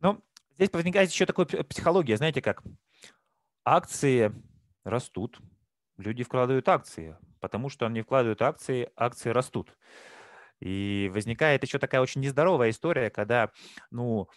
Ну, 0.00 0.24
здесь 0.56 0.72
возникает 0.72 1.10
еще 1.10 1.26
такая 1.26 1.46
психология, 1.64 2.16
знаете 2.16 2.40
как? 2.40 2.62
Акции 3.64 4.32
растут, 4.84 5.38
люди 5.98 6.22
вкладывают 6.22 6.66
акции, 6.68 7.18
потому 7.40 7.68
что 7.68 7.86
они 7.86 8.00
вкладывают 8.00 8.40
акции, 8.40 8.90
акции 8.96 9.30
растут. 9.30 9.76
И 10.60 11.10
возникает 11.12 11.62
еще 11.62 11.78
такая 11.78 12.00
очень 12.00 12.20
нездоровая 12.22 12.70
история, 12.70 13.10
когда, 13.10 13.50
ну, 13.90 14.28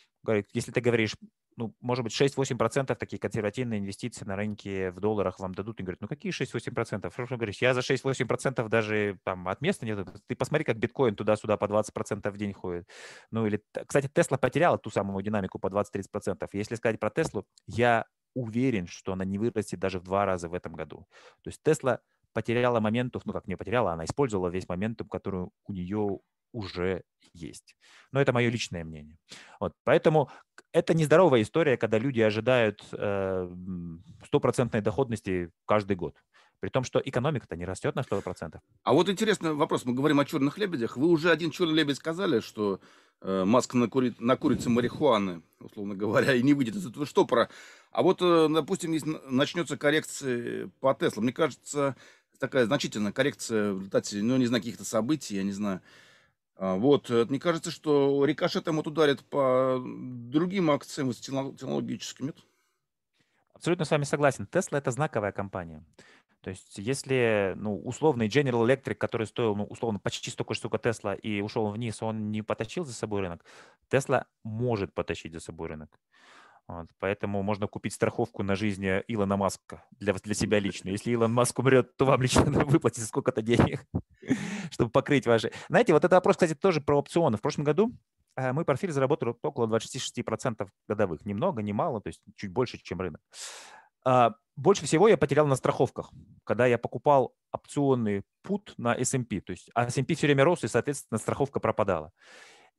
если 0.54 0.71
ты 0.71 0.82
говоришь, 0.82 1.15
ну, 1.62 1.76
может 1.80 2.04
быть, 2.04 2.19
6-8% 2.19 2.95
такие 2.95 3.19
консервативные 3.19 3.80
инвестиции 3.80 4.26
на 4.26 4.36
рынке 4.36 4.89
в 4.89 5.00
долларах 5.00 5.39
вам 5.39 5.54
дадут. 5.54 5.80
И 5.80 5.84
говорят, 5.84 6.02
ну 6.02 6.08
какие 6.08 6.34
6-8%? 6.34 7.12
Что 7.12 7.38
говоришь, 7.38 7.62
я 7.62 7.76
за 7.76 7.82
6-8% 7.82 8.67
даже 8.67 9.19
там 9.24 9.47
от 9.47 9.62
места 9.62 9.86
нет. 9.86 10.08
Ты 10.26 10.36
посмотри, 10.36 10.65
как 10.65 10.78
биткоин 10.78 11.15
туда-сюда 11.15 11.58
по 11.58 11.65
20% 11.65 12.32
в 12.32 12.38
день 12.38 12.54
ходит. 12.54 12.89
Ну 13.30 13.45
или, 13.45 13.63
кстати, 13.86 14.10
Тесла 14.12 14.39
потеряла 14.39 14.80
ту 14.80 14.89
самую 14.89 15.21
динамику 15.21 15.60
по 15.60 15.67
20-30%. 15.67 16.50
Если 16.54 16.74
сказать 16.74 17.00
про 17.00 17.12
Теслу, 17.12 17.45
я 17.67 18.06
уверен, 18.34 18.88
что 18.88 19.13
она 19.13 19.24
не 19.24 19.38
вырастет 19.38 19.80
даже 19.80 20.00
в 20.00 20.04
два 20.04 20.26
раза 20.26 20.50
в 20.50 20.56
этом 20.56 20.74
году. 20.74 21.06
То 21.43 21.50
есть 21.50 21.62
Тесла 21.62 22.00
потеряла 22.34 22.80
моментов, 22.80 23.21
ну 23.26 23.34
как 23.34 23.45
не 23.47 23.56
потеряла, 23.56 23.91
она 23.91 24.06
использовала 24.06 24.47
весь 24.47 24.67
моментум, 24.67 25.08
который 25.10 25.50
у 25.67 25.71
нее 25.71 26.21
уже 26.52 27.04
есть. 27.34 27.76
Но 28.12 28.22
это 28.22 28.34
мое 28.34 28.50
личное 28.50 28.84
мнение. 28.84 29.18
Вот, 29.60 29.74
поэтому 29.84 30.30
это 30.74 30.94
нездоровая 30.94 31.42
история, 31.42 31.78
когда 31.78 31.98
люди 31.98 32.22
ожидают 32.22 32.84
э, 32.92 33.50
стопроцентной 34.26 34.82
доходности 34.82 35.52
каждый 35.66 35.96
год. 35.96 36.16
При 36.60 36.70
том, 36.70 36.84
что 36.84 37.02
экономика-то 37.04 37.56
не 37.56 37.66
растет 37.66 37.96
на 37.96 38.02
100%. 38.02 38.60
А 38.84 38.94
вот 38.94 39.10
интересный 39.10 39.54
вопрос. 39.54 39.84
Мы 39.86 39.94
говорим 39.94 40.20
о 40.20 40.26
черных 40.26 40.60
лебедях. 40.60 40.96
Вы 40.96 41.08
уже 41.08 41.32
один 41.32 41.50
черный 41.50 41.74
лебедь 41.74 41.98
сказали, 41.98 42.40
что 42.40 42.80
э, 43.22 43.44
Маск 43.46 43.74
накурит, 43.74 44.22
накурится 44.22 44.70
марихуаны, 44.70 45.42
условно 45.60 45.96
говоря, 45.96 46.34
и 46.36 46.44
не 46.44 46.54
выйдет 46.54 46.76
из 46.76 46.86
этого 46.86 47.08
штопора. 47.08 47.50
А 47.92 48.04
вот, 48.04 48.22
э, 48.22 48.48
допустим, 48.50 48.92
если 48.92 49.20
начнется 49.28 49.76
коррекция 49.76 50.70
по 50.80 50.94
Теслу, 50.94 51.24
мне 51.24 51.34
кажется, 51.34 51.96
такая 52.40 52.66
значительная 52.66 53.12
коррекция 53.12 53.74
в 53.74 53.78
результате, 53.78 54.22
ну, 54.22 54.38
не 54.38 54.46
знаю, 54.46 54.62
каких-то 54.62 54.86
событий, 54.86 55.38
я 55.38 55.44
не 55.44 55.54
знаю, 55.54 55.82
вот, 56.62 57.10
э, 57.10 57.26
мне 57.28 57.39
кажется, 57.39 57.71
что 57.71 58.24
рикошетом 58.24 58.76
вот 58.76 58.86
ударит 58.86 59.26
по 59.26 59.82
другим 59.84 60.69
акциям 60.69 61.12
технологическим, 61.12 62.28
нет? 62.28 62.38
Абсолютно 63.56 63.84
с 63.84 63.89
вами 63.89 64.04
согласен. 64.04 64.47
Tesla– 64.52 64.78
это 64.80 64.91
знаковая 64.91 65.32
компания. 65.32 65.84
То 66.41 66.52
есть 66.52 66.78
если, 66.78 67.54
ну, 67.56 67.80
условный 67.80 68.28
General 68.28 68.63
Electric, 68.63 68.93
который 68.93 69.26
стоил, 69.26 69.56
ну, 69.56 69.63
условно, 69.63 69.97
почти 69.97 70.30
столько 70.30 70.54
же, 70.54 70.60
сколько 70.60 70.78
Tesla, 70.78 71.19
и 71.19 71.41
ушел 71.41 71.67
вниз, 71.71 72.04
он 72.04 72.30
не 72.32 72.43
потащил 72.43 72.86
за 72.86 72.93
собой 72.93 73.21
рынок, 73.21 73.43
Tesla 73.89 74.26
может 74.43 74.93
потащить 74.93 75.34
за 75.34 75.39
собой 75.39 75.69
рынок. 75.69 76.00
Вот, 76.71 76.88
поэтому 76.99 77.43
можно 77.43 77.67
купить 77.67 77.91
страховку 77.91 78.43
на 78.43 78.55
жизнь 78.55 78.86
Илона 79.10 79.36
Маска 79.36 79.84
для, 79.99 80.13
для 80.13 80.34
себя 80.34 80.57
лично. 80.62 80.88
Если 80.88 81.12
Илон 81.12 81.34
Маск 81.34 81.60
умрет, 81.60 81.97
то 81.97 82.05
вам 82.05 82.21
лично 82.21 82.43
выплатится 82.65 83.05
сколько-то 83.05 83.41
денег, 83.41 83.86
чтобы 84.71 84.89
покрыть 84.89 85.27
ваши... 85.27 85.51
Знаете, 85.67 85.91
вот 85.91 86.05
этот 86.05 86.13
вопрос, 86.13 86.38
кстати, 86.38 86.55
тоже 86.55 86.79
про 86.79 86.97
опционы. 86.97 87.36
В 87.36 87.41
прошлом 87.41 87.65
году 87.65 87.91
э, 88.38 88.53
мой 88.53 88.63
портфель 88.63 88.93
заработал 88.93 89.38
около 89.41 89.67
26% 89.67 90.65
годовых. 90.88 91.25
Немного, 91.25 91.62
не 91.62 91.73
мало, 91.73 91.99
то 91.99 92.07
есть 92.07 92.21
чуть 92.38 92.53
больше, 92.53 92.77
чем 92.81 93.01
рынок. 93.01 93.19
А, 94.05 94.36
больше 94.55 94.86
всего 94.86 95.10
я 95.10 95.17
потерял 95.17 95.47
на 95.47 95.57
страховках, 95.57 96.10
когда 96.45 96.67
я 96.67 96.77
покупал 96.77 97.36
опционный 97.51 98.23
пут 98.43 98.75
на 98.77 98.95
S&P. 98.95 99.41
То 99.41 99.51
есть 99.51 99.69
а 99.75 99.88
S&P 99.88 100.15
все 100.15 100.27
время 100.27 100.45
рос, 100.45 100.63
и, 100.63 100.69
соответственно, 100.69 101.17
страховка 101.17 101.60
пропадала. 101.60 102.13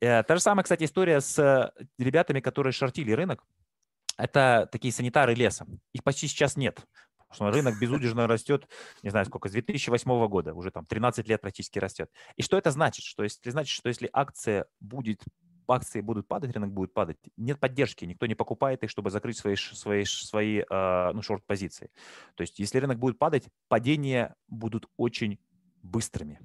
Э, 0.01 0.23
та 0.23 0.35
же 0.35 0.41
самая, 0.41 0.63
кстати, 0.63 0.85
история 0.85 1.21
с 1.21 1.71
ребятами, 1.99 2.39
которые 2.39 2.73
шортили 2.73 3.11
рынок 3.11 3.45
это 4.17 4.69
такие 4.71 4.93
санитары 4.93 5.33
леса. 5.33 5.65
Их 5.93 6.03
почти 6.03 6.27
сейчас 6.27 6.57
нет. 6.57 6.85
Потому 7.29 7.51
что 7.51 7.57
рынок 7.57 7.79
безудержно 7.79 8.27
растет, 8.27 8.67
не 9.01 9.09
знаю 9.09 9.25
сколько, 9.25 9.49
с 9.49 9.53
2008 9.53 10.27
года, 10.27 10.53
уже 10.53 10.69
там 10.69 10.85
13 10.85 11.27
лет 11.27 11.41
практически 11.41 11.79
растет. 11.79 12.11
И 12.35 12.43
что 12.43 12.57
это 12.57 12.69
значит? 12.69 13.03
Что 13.03 13.23
если 13.23 13.49
значит, 13.49 13.75
что 13.75 13.89
если 13.89 14.09
акция 14.13 14.65
будет 14.79 15.19
акции 15.67 16.01
будут 16.01 16.27
падать, 16.27 16.53
рынок 16.53 16.71
будет 16.71 16.93
падать, 16.93 17.17
нет 17.37 17.59
поддержки, 17.59 18.05
никто 18.05 18.25
не 18.25 18.35
покупает 18.35 18.83
их, 18.83 18.89
чтобы 18.89 19.09
закрыть 19.09 19.37
свои, 19.37 19.55
свои, 19.55 20.03
свои 20.03 20.63
э, 20.69 21.11
ну, 21.13 21.21
шорт-позиции. 21.21 21.89
То 22.35 22.41
есть 22.41 22.59
если 22.59 22.79
рынок 22.79 22.99
будет 22.99 23.17
падать, 23.17 23.47
падения 23.67 24.35
будут 24.47 24.87
очень 24.97 25.39
быстрыми. 25.81 26.39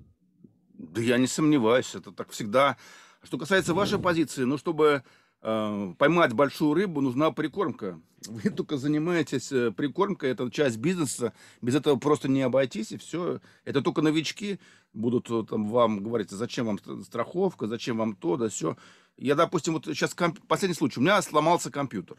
Да 0.72 1.00
я 1.00 1.18
не 1.18 1.26
сомневаюсь, 1.26 1.94
это 1.94 2.12
так 2.12 2.31
всегда. 2.31 2.76
Что 3.22 3.37
касается 3.37 3.74
вашей 3.74 3.98
позиции, 3.98 4.44
ну, 4.44 4.57
чтобы 4.57 5.02
поймать 5.40 6.33
большую 6.33 6.74
рыбу, 6.74 7.01
нужна 7.01 7.31
прикормка. 7.31 8.01
Вы 8.27 8.51
только 8.51 8.77
занимаетесь 8.77 9.53
э, 9.53 9.70
прикормкой, 9.70 10.31
это 10.31 10.51
часть 10.51 10.79
бизнеса, 10.79 11.33
без 11.62 11.74
этого 11.74 11.96
просто 11.96 12.29
не 12.29 12.42
обойтись, 12.42 12.92
и 12.92 12.96
все. 12.96 13.40
Это 13.64 13.83
только 13.83 14.03
новички 14.03 14.59
будут 14.92 15.31
э, 15.31 15.44
там, 15.48 15.68
вам 15.68 16.03
говорить, 16.03 16.31
зачем 16.31 16.66
вам 16.66 17.05
страховка, 17.05 17.66
зачем 17.66 17.98
вам 17.98 18.16
то, 18.16 18.37
да 18.37 18.48
все. 18.48 18.77
Я, 19.16 19.35
допустим, 19.35 19.74
вот 19.74 19.85
сейчас 19.87 20.14
комп... 20.14 20.38
последний 20.48 20.74
случай, 20.74 20.98
у 20.98 21.03
меня 21.03 21.20
сломался 21.22 21.70
компьютер. 21.70 22.16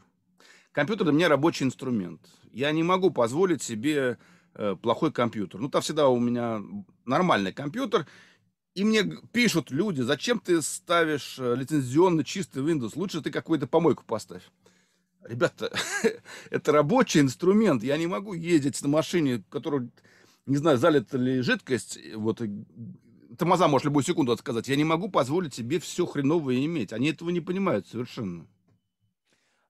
Компьютер 0.71 1.05
для 1.05 1.13
меня 1.13 1.29
рабочий 1.29 1.65
инструмент. 1.65 2.21
Я 2.51 2.71
не 2.71 2.83
могу 2.83 3.09
позволить 3.09 3.61
себе 3.63 4.17
плохой 4.81 5.11
компьютер. 5.11 5.59
Ну, 5.61 5.69
там 5.69 5.81
всегда 5.81 6.09
у 6.09 6.19
меня 6.19 6.61
нормальный 7.05 7.53
компьютер, 7.53 8.07
и 8.75 8.83
мне 8.83 9.03
пишут 9.31 9.71
люди, 9.71 10.01
зачем 10.01 10.39
ты 10.39 10.61
ставишь 10.61 11.37
э, 11.39 11.55
лицензионный 11.55 12.23
чистый 12.23 12.63
Windows? 12.63 12.93
Лучше 12.95 13.21
ты 13.21 13.31
какую-то 13.31 13.67
помойку 13.67 14.03
поставь. 14.05 14.43
Ребята, 15.27 15.71
это 16.49 16.71
рабочий 16.71 17.19
инструмент. 17.19 17.83
Я 17.83 17.97
не 17.97 18.07
могу 18.07 18.33
ездить 18.33 18.81
на 18.81 18.87
машине, 18.87 19.43
которую, 19.49 19.91
не 20.45 20.57
знаю, 20.57 20.77
залита 20.77 21.17
ли 21.17 21.41
жидкость. 21.41 21.99
Вот, 22.15 22.41
тормоза 23.37 23.67
может 23.67 23.85
любую 23.85 24.03
секунду 24.03 24.31
отказать. 24.31 24.67
Я 24.67 24.75
не 24.75 24.85
могу 24.85 25.09
позволить 25.09 25.53
себе 25.53 25.79
все 25.79 26.05
хреновое 26.05 26.63
иметь. 26.65 26.93
Они 26.93 27.09
этого 27.09 27.31
не 27.31 27.41
понимают 27.41 27.87
совершенно. 27.87 28.45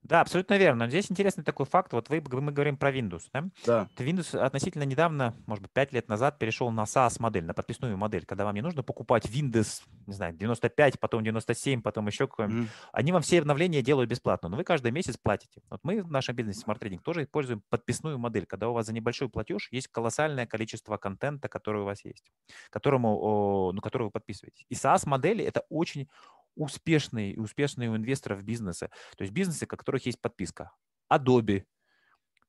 Да, 0.09 0.21
абсолютно 0.21 0.57
верно. 0.57 0.89
Здесь 0.89 1.11
интересный 1.11 1.43
такой 1.43 1.67
факт. 1.67 1.93
Вот 1.93 2.09
вы, 2.09 2.23
мы 2.41 2.51
говорим 2.51 2.77
про 2.77 2.91
Windows. 2.91 3.29
Да? 3.31 3.45
Да. 3.63 3.87
Windows 3.97 4.35
относительно 4.35 4.81
недавно, 4.81 5.35
может 5.45 5.61
быть, 5.61 5.71
5 5.71 5.93
лет 5.93 6.09
назад 6.09 6.39
перешел 6.39 6.71
на 6.71 6.85
SaaS-модель, 6.85 7.45
на 7.45 7.53
подписную 7.53 7.95
модель, 7.95 8.25
когда 8.25 8.43
вам 8.43 8.55
не 8.55 8.61
нужно 8.61 8.81
покупать 8.81 9.25
Windows, 9.27 9.83
не 10.07 10.13
знаю, 10.13 10.33
95, 10.33 10.99
потом 10.99 11.23
97, 11.23 11.83
потом 11.83 12.07
еще 12.07 12.27
какой-нибудь. 12.27 12.67
Mm. 12.67 12.69
Они 12.91 13.11
вам 13.11 13.21
все 13.21 13.39
обновления 13.39 13.83
делают 13.83 14.09
бесплатно, 14.09 14.49
но 14.49 14.57
вы 14.57 14.63
каждый 14.63 14.91
месяц 14.91 15.15
платите. 15.15 15.61
Вот 15.69 15.81
мы 15.83 16.01
в 16.01 16.09
нашем 16.09 16.35
бизнесе 16.35 16.63
Smart 16.65 16.79
Trading 16.79 17.01
тоже 17.03 17.21
используем 17.21 17.61
подписную 17.69 18.17
модель, 18.17 18.47
когда 18.47 18.67
у 18.69 18.73
вас 18.73 18.87
за 18.87 18.93
небольшой 18.93 19.29
платеж 19.29 19.69
есть 19.71 19.89
колоссальное 19.89 20.47
количество 20.47 20.97
контента, 20.97 21.49
который 21.49 21.83
у 21.83 21.85
вас 21.85 22.03
есть, 22.03 22.31
которому, 22.71 23.71
ну, 23.73 23.79
который 23.79 24.05
вы 24.05 24.09
подписываетесь. 24.09 24.65
И 24.69 24.73
SaaS-модели— 24.73 25.43
это 25.45 25.65
очень 25.69 26.09
успешные 26.55 27.39
успешные 27.39 27.89
у 27.89 27.95
инвесторов 27.95 28.43
бизнесы. 28.43 28.89
То 29.17 29.23
есть 29.23 29.33
бизнесы, 29.33 29.65
у 29.65 29.67
которых 29.67 30.05
есть 30.05 30.21
подписка. 30.21 30.71
Adobe, 31.12 31.63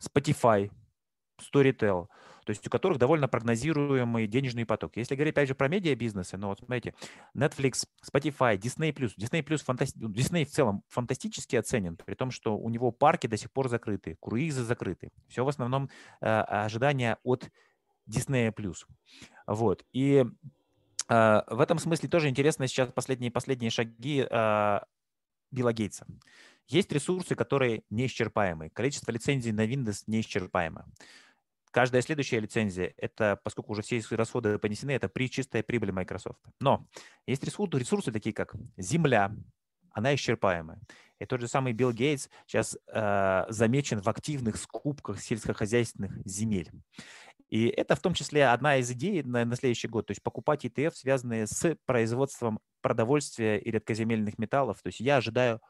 Spotify, 0.03 0.71
Storytel, 1.41 2.07
то 2.45 2.51
есть 2.51 2.67
у 2.67 2.71
которых 2.71 2.99
довольно 2.99 3.29
прогнозируемый 3.29 4.27
денежный 4.27 4.67
поток. 4.67 4.97
Если 4.97 5.15
говорить, 5.15 5.35
опять 5.35 5.49
же, 5.49 5.55
про 5.55 5.69
медиа-бизнесы, 5.69 6.37
ну 6.37 6.49
вот 6.49 6.59
смотрите, 6.59 6.95
Netflix, 7.37 7.85
Spotify, 8.05 8.59
Disney+, 8.59 8.93
Disney+, 8.93 9.57
фантаст... 9.57 9.97
Ну, 9.97 10.11
Disney 10.11 10.45
в 10.45 10.51
целом 10.51 10.83
фантастически 10.89 11.57
оценен, 11.57 11.97
при 11.97 12.15
том, 12.15 12.31
что 12.31 12.57
у 12.57 12.69
него 12.69 12.93
парки 12.93 13.27
до 13.27 13.37
сих 13.37 13.53
пор 13.53 13.69
закрыты, 13.69 14.17
круизы 14.21 14.63
закрыты. 14.63 15.11
Все 15.29 15.45
в 15.45 15.49
основном 15.49 15.91
э, 16.21 16.27
ожидания 16.27 17.19
от 17.23 17.49
Disney+. 18.09 18.53
Вот. 19.47 19.85
И 19.93 20.25
в 21.11 21.61
этом 21.61 21.79
смысле 21.79 22.09
тоже 22.09 22.29
интересно 22.29 22.69
сейчас 22.69 22.91
последние, 22.93 23.33
последние 23.33 23.71
шаги 23.71 24.25
а, 24.31 24.85
Билла 25.51 25.73
Гейтса. 25.73 26.07
Есть 26.69 26.93
ресурсы, 26.93 27.35
которые 27.35 27.83
неисчерпаемы. 27.91 28.71
Количество 28.71 29.11
лицензий 29.11 29.51
на 29.51 29.67
Windows 29.67 30.05
неисчерпаемо. 30.07 30.87
Каждая 31.73 32.03
следующая 32.03 32.41
лицензия, 32.41 32.95
это, 32.97 33.41
поскольку 33.43 33.73
уже 33.73 33.83
все 33.83 34.01
расходы 34.11 34.59
понесены, 34.59 34.93
это 34.93 35.09
при 35.09 35.29
чистая 35.29 35.63
прибыль 35.63 35.93
Microsoft. 35.93 36.41
Но 36.61 36.87
есть 37.27 37.45
ресурсы, 37.45 37.79
ресурсы 37.79 38.13
такие, 38.13 38.33
как 38.33 38.55
земля, 38.77 39.33
она 39.93 40.15
исчерпаемая. 40.15 40.81
И 41.19 41.27
тот 41.27 41.41
же 41.41 41.49
самый 41.49 41.73
Билл 41.73 41.93
Гейтс 41.93 42.29
сейчас 42.47 42.77
э, 42.87 43.45
замечен 43.49 44.01
в 44.01 44.09
активных 44.09 44.57
скупках 44.57 45.21
сельскохозяйственных 45.21 46.25
земель. 46.25 46.71
И 47.51 47.67
это 47.67 47.97
в 47.97 48.01
том 48.01 48.15
числе 48.15 48.47
одна 48.47 48.77
из 48.77 48.91
идей 48.91 49.23
на, 49.25 49.45
на 49.45 49.57
следующий 49.57 49.89
год, 49.89 50.07
то 50.07 50.13
есть 50.13 50.23
покупать 50.23 50.65
ETF, 50.65 50.93
связанные 50.95 51.47
с 51.47 51.77
производством 51.85 52.61
продовольствия 52.81 53.59
и 53.59 53.71
редкоземельных 53.71 54.39
металлов. 54.39 54.81
То 54.83 54.87
есть 54.87 55.01
я 55.01 55.17
ожидаю 55.17 55.61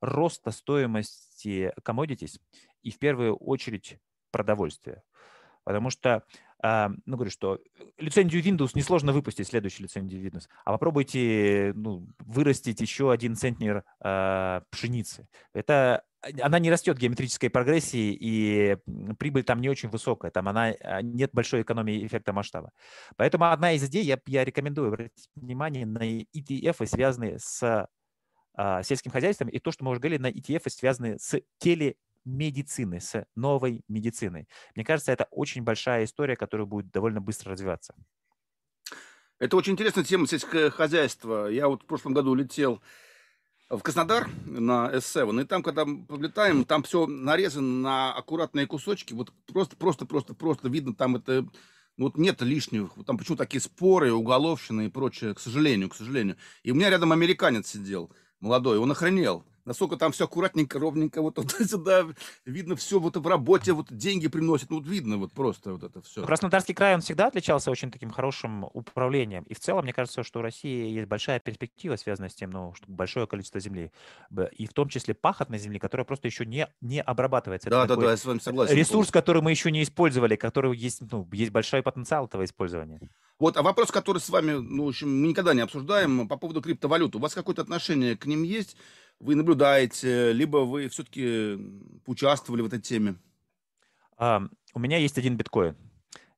роста 0.00 0.52
стоимости 0.52 1.72
commodities 1.82 2.38
и 2.82 2.90
в 2.90 2.98
первую 2.98 3.36
очередь 3.36 3.98
продовольствия. 4.30 5.02
Потому 5.64 5.90
что, 5.90 6.22
э, 6.62 6.88
ну, 7.06 7.16
говорю, 7.16 7.30
что 7.30 7.58
лицензию 7.98 8.42
Windows 8.42 8.72
несложно 8.74 9.12
выпустить, 9.12 9.48
следующую 9.48 9.84
лицензию 9.84 10.22
Windows, 10.22 10.46
а 10.64 10.72
попробуйте 10.72 11.72
ну, 11.74 12.06
вырастить 12.18 12.80
еще 12.80 13.10
один 13.10 13.34
центнер 13.34 13.82
э, 14.04 14.60
пшеницы. 14.70 15.26
Это 15.52 16.04
она 16.40 16.58
не 16.58 16.70
растет 16.70 16.98
геометрической 16.98 17.50
прогрессии, 17.50 18.16
и 18.18 18.76
прибыль 19.18 19.44
там 19.44 19.60
не 19.60 19.68
очень 19.68 19.88
высокая, 19.88 20.30
там 20.30 20.48
она, 20.48 20.74
а, 20.80 21.02
нет 21.02 21.30
большой 21.32 21.62
экономии 21.62 22.06
эффекта 22.06 22.32
масштаба. 22.32 22.72
Поэтому 23.16 23.50
одна 23.50 23.72
из 23.72 23.84
идей, 23.84 24.04
я, 24.04 24.18
я 24.26 24.44
рекомендую 24.44 24.88
обратить 24.88 25.28
внимание 25.34 25.86
на 25.86 26.20
ETF, 26.20 26.86
связанные 26.86 27.38
с 27.38 27.88
а, 28.56 28.82
сельским 28.82 29.10
хозяйством 29.10 29.48
и 29.48 29.58
то, 29.58 29.72
что 29.72 29.84
мы 29.84 29.90
уже 29.90 30.00
говорили, 30.00 30.22
на 30.22 30.30
ETF, 30.30 30.70
связанные 30.70 31.18
с 31.18 31.40
телемедициной, 31.58 33.00
с 33.00 33.26
новой 33.34 33.82
медициной. 33.88 34.48
Мне 34.74 34.84
кажется, 34.84 35.12
это 35.12 35.26
очень 35.30 35.62
большая 35.62 36.04
история, 36.04 36.36
которая 36.36 36.66
будет 36.66 36.90
довольно 36.90 37.20
быстро 37.20 37.52
развиваться. 37.52 37.94
Это 39.40 39.56
очень 39.56 39.72
интересная 39.72 40.04
тема 40.04 40.26
сельского 40.26 40.70
хозяйства. 40.70 41.48
Я 41.48 41.68
вот 41.68 41.82
в 41.82 41.86
прошлом 41.86 42.14
году 42.14 42.34
летел 42.34 42.80
в 43.76 43.82
Краснодар 43.82 44.28
на 44.46 44.90
S7, 44.92 45.42
и 45.42 45.44
там, 45.44 45.62
когда 45.62 45.84
мы 45.84 46.04
полетаем, 46.04 46.64
там 46.64 46.82
все 46.82 47.06
нарезано 47.06 47.82
на 47.82 48.12
аккуратные 48.14 48.66
кусочки, 48.66 49.12
вот 49.12 49.32
просто, 49.52 49.76
просто, 49.76 50.06
просто, 50.06 50.34
просто 50.34 50.68
видно, 50.68 50.94
там 50.94 51.16
это, 51.16 51.46
ну, 51.96 52.06
вот 52.06 52.16
нет 52.16 52.40
лишних, 52.42 52.90
там 53.06 53.18
почему 53.18 53.36
такие 53.36 53.60
споры, 53.60 54.12
уголовщина 54.12 54.82
и 54.82 54.88
прочее, 54.88 55.34
к 55.34 55.40
сожалению, 55.40 55.88
к 55.88 55.94
сожалению. 55.94 56.36
И 56.62 56.70
у 56.70 56.74
меня 56.74 56.90
рядом 56.90 57.12
американец 57.12 57.68
сидел, 57.68 58.10
молодой, 58.40 58.78
он 58.78 58.90
охренел 58.90 59.44
насколько 59.64 59.96
там 59.96 60.12
все 60.12 60.24
аккуратненько, 60.24 60.78
ровненько, 60.78 61.22
вот 61.22 61.34
туда-сюда, 61.34 62.06
видно 62.44 62.76
все 62.76 62.98
вот 62.98 63.16
в 63.16 63.26
работе, 63.26 63.72
вот 63.72 63.86
деньги 63.90 64.28
приносит, 64.28 64.70
ну, 64.70 64.78
вот 64.78 64.86
видно 64.86 65.18
вот 65.18 65.32
просто 65.32 65.72
вот 65.72 65.82
это 65.82 66.02
все. 66.02 66.24
Краснодарский 66.24 66.74
край, 66.74 66.94
он 66.94 67.00
всегда 67.00 67.26
отличался 67.28 67.70
очень 67.70 67.90
таким 67.90 68.10
хорошим 68.10 68.64
управлением, 68.72 69.44
и 69.44 69.54
в 69.54 69.60
целом, 69.60 69.84
мне 69.84 69.92
кажется, 69.92 70.22
что 70.22 70.40
у 70.40 70.42
России 70.42 70.90
есть 70.90 71.08
большая 71.08 71.40
перспектива, 71.40 71.96
связанная 71.96 72.28
с 72.28 72.34
тем, 72.34 72.50
ну, 72.50 72.74
что 72.74 72.84
большое 72.88 73.26
количество 73.26 73.60
земли, 73.60 73.92
и 74.52 74.66
в 74.66 74.72
том 74.72 74.88
числе 74.88 75.14
пахотной 75.14 75.58
земли, 75.58 75.78
которая 75.78 76.04
просто 76.04 76.28
еще 76.28 76.46
не, 76.46 76.68
не 76.80 77.00
обрабатывается. 77.00 77.70
Да, 77.70 77.86
да, 77.86 77.96
да, 77.96 78.10
я 78.10 78.16
с 78.16 78.24
вами 78.24 78.38
согласен. 78.38 78.74
Ресурс, 78.74 79.10
который 79.10 79.42
мы 79.42 79.50
еще 79.50 79.70
не 79.70 79.82
использовали, 79.82 80.36
который 80.36 80.76
есть, 80.76 81.02
ну, 81.10 81.28
есть 81.32 81.50
большой 81.50 81.82
потенциал 81.82 82.26
этого 82.26 82.44
использования. 82.44 83.00
Вот, 83.38 83.56
а 83.56 83.62
вопрос, 83.62 83.90
который 83.90 84.18
с 84.18 84.28
вами, 84.28 84.52
ну, 84.52 84.84
в 84.84 84.88
общем, 84.88 85.20
мы 85.20 85.28
никогда 85.28 85.54
не 85.54 85.60
обсуждаем, 85.60 86.28
по 86.28 86.36
поводу 86.36 86.62
криптовалют. 86.62 87.16
У 87.16 87.18
вас 87.18 87.34
какое-то 87.34 87.62
отношение 87.62 88.16
к 88.16 88.26
ним 88.26 88.42
есть? 88.42 88.76
Вы 89.20 89.34
наблюдаете, 89.34 90.32
либо 90.32 90.58
вы 90.58 90.88
все-таки 90.88 91.58
участвовали 92.06 92.62
в 92.62 92.66
этой 92.66 92.80
теме? 92.80 93.16
А, 94.16 94.42
у 94.74 94.78
меня 94.78 94.98
есть 94.98 95.18
один 95.18 95.36
биткоин. 95.36 95.76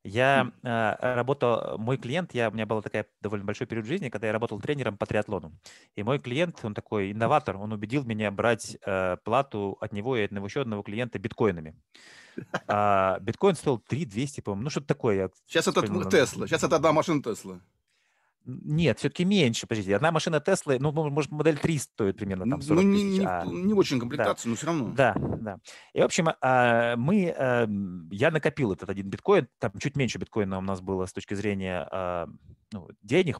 Я 0.03 0.53
э, 0.63 1.15
работал, 1.15 1.77
мой 1.77 1.97
клиент, 1.97 2.33
я, 2.33 2.49
у 2.49 2.53
меня 2.53 2.65
был 2.65 2.81
такой 2.81 3.05
довольно 3.21 3.43
большой 3.45 3.67
период 3.67 3.85
жизни, 3.85 4.07
когда 4.07 4.27
я 4.27 4.33
работал 4.33 4.59
тренером 4.61 4.97
по 4.97 5.05
триатлону. 5.05 5.51
И 5.97 6.03
мой 6.03 6.17
клиент, 6.17 6.59
он 6.63 6.73
такой 6.73 7.11
инноватор, 7.11 7.57
он 7.57 7.73
убедил 7.73 8.05
меня 8.05 8.31
брать 8.31 8.77
э, 8.85 9.17
плату 9.25 9.77
от 9.81 9.91
него 9.91 10.15
и 10.15 10.21
от 10.21 10.31
одного 10.31 10.47
еще 10.47 10.61
одного 10.61 10.81
клиента 10.81 11.19
биткоинами. 11.19 11.75
А, 12.67 13.17
биткоин 13.19 13.55
стоил 13.55 13.79
3 13.79 14.05
200, 14.05 14.41
по-моему, 14.41 14.65
ну 14.65 14.69
что-то 14.69 14.87
такое. 14.87 15.31
Сейчас 15.47 15.67
это 15.67 15.81
Тесла, 16.09 16.47
сейчас 16.47 16.63
это 16.63 16.75
одна 16.75 16.93
машина 16.93 17.21
Тесла. 17.21 17.59
Нет, 18.47 18.99
все-таки 18.99 19.25
меньше. 19.25 19.67
Подождите, 19.67 19.95
одна 19.95 20.09
машина 20.11 20.39
Теслы, 20.39 20.79
ну, 20.79 20.93
может, 20.93 21.31
модель 21.31 21.57
3 21.57 21.77
стоит 21.79 22.17
примерно 22.17 22.49
там 22.49 22.61
40 22.61 22.81
ну, 22.81 22.89
не, 22.89 22.97
тысяч. 22.97 23.19
Не, 23.19 23.25
а, 23.25 23.45
не 23.45 23.73
очень 23.73 23.99
комплектация, 23.99 24.45
да, 24.45 24.49
но 24.49 24.55
все 24.55 24.67
равно. 24.67 24.93
Да, 24.95 25.15
да. 25.17 25.57
И, 25.93 25.99
в 25.99 26.05
общем, 26.05 26.29
а, 26.39 26.95
мы, 26.95 27.29
а, 27.37 27.67
я 28.09 28.31
накопил 28.31 28.71
этот 28.71 28.89
один 28.89 29.09
биткоин, 29.09 29.49
там 29.59 29.73
чуть 29.79 29.97
меньше 29.97 30.17
биткоина 30.17 30.59
у 30.59 30.61
нас 30.61 30.79
было 30.79 31.05
с 31.05 31.11
точки 31.11 31.33
зрения 31.33 31.89
а, 31.91 32.27
ну, 32.71 32.87
денег, 33.01 33.39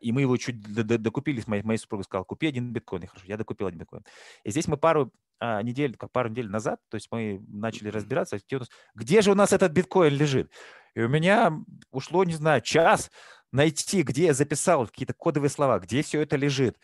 и 0.00 0.12
мы 0.12 0.20
его 0.20 0.36
чуть 0.36 0.60
докупили, 0.62 1.40
с 1.40 1.48
моей, 1.48 1.64
моей 1.64 1.78
супругой 1.78 2.04
сказал, 2.04 2.24
купи 2.24 2.46
один 2.46 2.72
биткоин. 2.72 3.02
И 3.02 3.06
хорошо, 3.06 3.26
я 3.26 3.36
докупил 3.36 3.66
один 3.66 3.80
биткоин. 3.80 4.04
И 4.44 4.50
здесь 4.50 4.68
мы 4.68 4.76
пару 4.76 5.12
недель, 5.40 5.96
как 5.96 6.10
пару 6.12 6.28
недель 6.28 6.48
назад, 6.48 6.80
то 6.88 6.96
есть 6.96 7.08
мы 7.10 7.44
начали 7.46 7.88
разбираться, 7.88 8.38
где 8.94 9.22
же 9.22 9.32
у 9.32 9.34
нас 9.34 9.52
этот 9.52 9.72
биткоин 9.72 10.14
лежит. 10.14 10.50
И 10.96 11.02
у 11.02 11.08
меня 11.08 11.52
ушло, 11.90 12.24
не 12.24 12.32
знаю, 12.32 12.62
час 12.62 13.10
найти, 13.56 14.02
где 14.02 14.26
я 14.26 14.34
записал 14.34 14.86
какие-то 14.86 15.14
кодовые 15.14 15.50
слова, 15.50 15.78
где 15.80 16.02
все 16.02 16.20
это 16.20 16.36
лежит. 16.36 16.76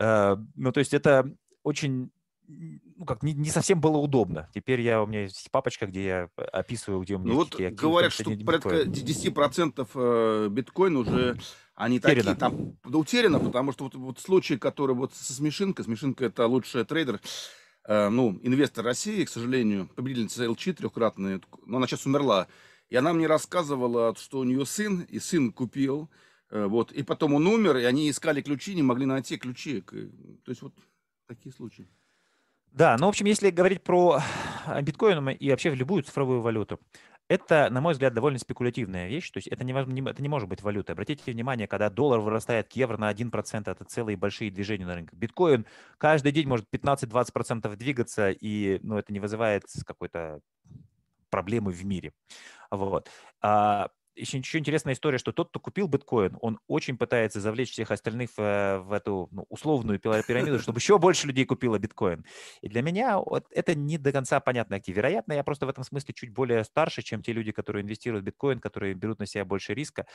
Э, 0.00 0.36
ну, 0.54 0.72
то 0.72 0.78
есть 0.78 0.94
это 0.94 1.34
очень 1.62 2.10
ну, 2.48 3.06
как, 3.06 3.22
не, 3.22 3.32
не 3.32 3.50
совсем 3.50 3.80
было 3.80 3.96
удобно. 3.96 4.48
Теперь 4.54 4.80
я, 4.80 5.02
у 5.02 5.06
меня 5.06 5.22
есть 5.22 5.50
папочка, 5.50 5.86
где 5.86 6.04
я 6.04 6.28
описываю, 6.52 7.00
где 7.00 7.14
у 7.14 7.18
меня 7.18 7.32
ну, 7.32 7.38
вот 7.38 7.54
говорят, 7.54 8.12
что 8.12 8.24
порядка 8.24 8.82
10% 8.82 9.88
э, 9.94 10.48
биткоин 10.50 10.96
уже 10.96 11.38
они 11.74 11.96
утеряно. 11.98 12.16
такие 12.16 12.36
там 12.36 12.76
да, 12.84 12.98
утеряно, 12.98 13.38
потому 13.40 13.72
что 13.72 13.84
вот, 13.84 13.94
вот 13.94 14.20
случай, 14.20 14.58
который 14.58 14.94
вот 14.94 15.14
со 15.14 15.32
Смешинкой, 15.32 15.84
Смешинка 15.84 16.26
это 16.26 16.46
лучший 16.46 16.84
трейдер, 16.84 17.20
э, 17.86 18.08
ну, 18.08 18.38
инвестор 18.42 18.84
России, 18.84 19.24
к 19.24 19.30
сожалению, 19.30 19.88
победительница 19.88 20.50
ЛЧ 20.50 20.76
трехкратная, 20.76 21.40
но 21.66 21.78
она 21.78 21.86
сейчас 21.86 22.06
умерла. 22.06 22.48
И 22.92 22.96
она 22.96 23.14
мне 23.14 23.26
рассказывала, 23.26 24.14
что 24.16 24.40
у 24.40 24.44
нее 24.44 24.66
сын, 24.66 25.00
и 25.08 25.18
сын 25.18 25.50
купил, 25.50 26.10
э, 26.50 26.66
вот, 26.66 26.92
и 26.92 27.02
потом 27.02 27.32
он 27.32 27.46
умер, 27.46 27.78
и 27.78 27.84
они 27.84 28.10
искали 28.10 28.42
ключи, 28.42 28.74
не 28.74 28.82
могли 28.82 29.06
найти 29.06 29.38
ключи. 29.38 29.80
То 29.80 30.50
есть 30.50 30.60
вот 30.60 30.74
такие 31.26 31.54
случаи. 31.54 31.88
Да, 32.66 32.98
ну, 32.98 33.06
в 33.06 33.08
общем, 33.08 33.24
если 33.24 33.48
говорить 33.48 33.82
про 33.82 34.20
а, 34.66 34.82
биткоин 34.82 35.26
и 35.30 35.48
вообще 35.48 35.74
любую 35.74 36.02
цифровую 36.02 36.42
валюту, 36.42 36.80
это, 37.28 37.70
на 37.70 37.80
мой 37.80 37.94
взгляд, 37.94 38.12
довольно 38.12 38.38
спекулятивная 38.38 39.08
вещь, 39.08 39.30
то 39.30 39.38
есть 39.38 39.48
это 39.48 39.64
не, 39.64 39.72
это 39.72 40.20
не 40.20 40.28
может 40.28 40.50
быть 40.50 40.60
валютой. 40.60 40.92
Обратите 40.92 41.32
внимание, 41.32 41.66
когда 41.66 41.88
доллар 41.88 42.20
вырастает 42.20 42.68
к 42.68 42.72
евро 42.72 42.98
на 42.98 43.10
1%, 43.10 43.70
это 43.70 43.84
целые 43.84 44.18
большие 44.18 44.50
движения 44.50 44.84
на 44.84 44.96
рынке. 44.96 45.16
Биткоин 45.16 45.64
каждый 45.96 46.32
день 46.32 46.46
может 46.46 46.66
15-20% 46.70 47.74
двигаться, 47.74 48.28
и 48.30 48.80
ну, 48.82 48.98
это 48.98 49.14
не 49.14 49.20
вызывает 49.20 49.64
какой-то 49.86 50.42
проблемы 51.32 51.72
в 51.72 51.84
мире. 51.84 52.12
Вот. 52.70 53.10
А, 53.40 53.88
еще, 54.14 54.38
еще 54.38 54.58
интересная 54.58 54.94
история, 54.94 55.18
что 55.18 55.32
тот, 55.32 55.48
кто 55.48 55.60
купил 55.60 55.88
биткоин, 55.88 56.36
он 56.40 56.58
очень 56.66 56.96
пытается 56.98 57.40
завлечь 57.40 57.70
всех 57.72 57.90
остальных 57.90 58.30
в, 58.36 58.82
в 58.84 58.92
эту 58.92 59.28
ну, 59.30 59.46
условную 59.48 59.98
пирамиду, 59.98 60.58
чтобы 60.58 60.78
еще 60.78 60.98
больше 60.98 61.26
людей 61.26 61.44
купило 61.44 61.78
биткоин. 61.78 62.24
И 62.60 62.68
для 62.68 62.82
меня 62.82 63.18
вот 63.18 63.46
это 63.50 63.74
не 63.74 63.98
до 63.98 64.12
конца 64.12 64.36
актив. 64.76 64.96
Вероятно, 64.96 65.32
я 65.32 65.44
просто 65.44 65.66
в 65.66 65.68
этом 65.70 65.84
смысле 65.84 66.14
чуть 66.14 66.30
более 66.32 66.64
старше, 66.64 67.02
чем 67.02 67.22
те 67.22 67.32
люди, 67.32 67.52
которые 67.52 67.82
инвестируют 67.82 68.24
в 68.24 68.26
биткоин, 68.26 68.60
которые 68.60 68.94
берут 68.94 69.18
на 69.18 69.26
себя 69.26 69.44
больше 69.44 69.74
риска. 69.74 70.06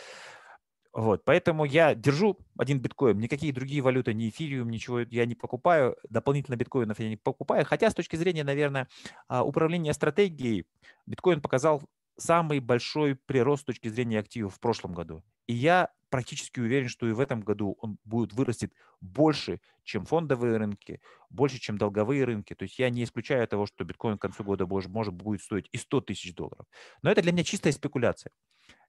Вот, 0.97 1.23
поэтому 1.25 1.63
я 1.63 1.93
держу 1.93 2.39
один 2.57 2.79
биткоин, 2.79 3.19
никакие 3.19 3.53
другие 3.53 3.83
валюты, 3.83 4.15
ни 4.15 4.29
эфириум, 4.29 4.71
ничего 4.71 5.01
я 5.01 5.27
не 5.27 5.36
покупаю, 5.36 5.95
дополнительно 6.10 6.55
биткоинов 6.55 6.99
я 6.99 7.07
не 7.07 7.17
покупаю. 7.17 7.65
Хотя 7.65 7.91
с 7.91 7.93
точки 7.93 8.15
зрения, 8.15 8.43
наверное, 8.43 8.88
а, 9.27 9.43
управления 9.43 9.93
стратегией, 9.93 10.65
биткоин 11.05 11.39
показал 11.39 11.83
самый 12.17 12.60
большой 12.60 13.13
прирост 13.13 13.62
с 13.62 13.65
точки 13.65 13.89
зрения 13.89 14.17
активов 14.17 14.55
в 14.55 14.60
прошлом 14.60 14.95
году. 14.95 15.23
И 15.45 15.53
я 15.53 15.91
практически 16.10 16.60
уверен, 16.60 16.89
что 16.89 17.07
и 17.07 17.12
в 17.12 17.19
этом 17.19 17.41
году 17.41 17.77
он 17.79 17.99
будет 18.03 18.33
вырастет 18.33 18.73
больше, 18.99 19.62
чем 19.83 20.03
фондовые 20.03 20.57
рынки, 20.57 20.99
больше, 21.29 21.60
чем 21.60 21.77
долговые 21.77 22.23
рынки. 22.23 22.55
То 22.55 22.63
есть 22.63 22.79
я 22.79 22.89
не 22.89 23.03
исключаю 23.03 23.47
того, 23.47 23.67
что 23.67 23.83
биткоин 23.83 24.17
к 24.17 24.21
концу 24.21 24.43
года 24.43 24.65
может, 24.65 24.89
может 24.89 25.13
будет 25.13 25.43
стоить 25.43 25.69
и 25.71 25.77
100 25.77 26.01
тысяч 26.01 26.33
долларов. 26.33 26.65
Но 27.03 27.12
это 27.12 27.21
для 27.21 27.33
меня 27.33 27.43
чистая 27.43 27.71
спекуляция. 27.71 28.31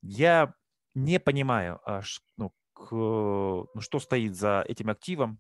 Я 0.01 0.55
не 1.05 1.21
понимаю, 1.21 1.81
а, 1.85 2.03
ну, 2.37 2.53
к, 2.73 2.91
ну, 2.93 3.81
что 3.81 4.01
стоит 4.01 4.35
за 4.35 4.65
этим 4.67 4.91
активом. 4.91 5.39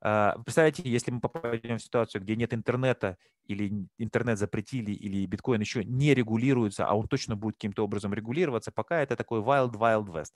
А, 0.00 0.36
представляете, 0.44 0.82
если 0.84 1.10
мы 1.10 1.20
попадем 1.20 1.78
в 1.78 1.82
ситуацию, 1.82 2.22
где 2.22 2.36
нет 2.36 2.52
интернета, 2.54 3.16
или 3.44 3.86
интернет 3.98 4.38
запретили, 4.38 4.92
или 4.92 5.26
биткоин 5.26 5.60
еще 5.60 5.84
не 5.84 6.14
регулируется, 6.14 6.86
а 6.86 6.94
он 6.94 7.08
точно 7.08 7.36
будет 7.36 7.54
каким-то 7.54 7.84
образом 7.84 8.12
регулироваться, 8.12 8.72
пока 8.72 9.00
это 9.00 9.16
такой 9.16 9.40
wild, 9.40 9.72
wild 9.72 10.06
west. 10.06 10.32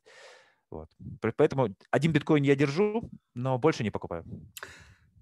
Вот. 0.71 0.89
Поэтому 1.37 1.75
один 1.91 2.13
биткоин 2.13 2.45
я 2.45 2.55
держу, 2.55 3.11
но 3.35 3.59
больше 3.59 3.83
не 3.83 3.91
покупаю. 3.91 4.25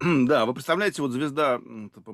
Да, 0.00 0.46
вы 0.46 0.54
представляете, 0.54 1.02
вот 1.02 1.10
звезда, 1.10 1.60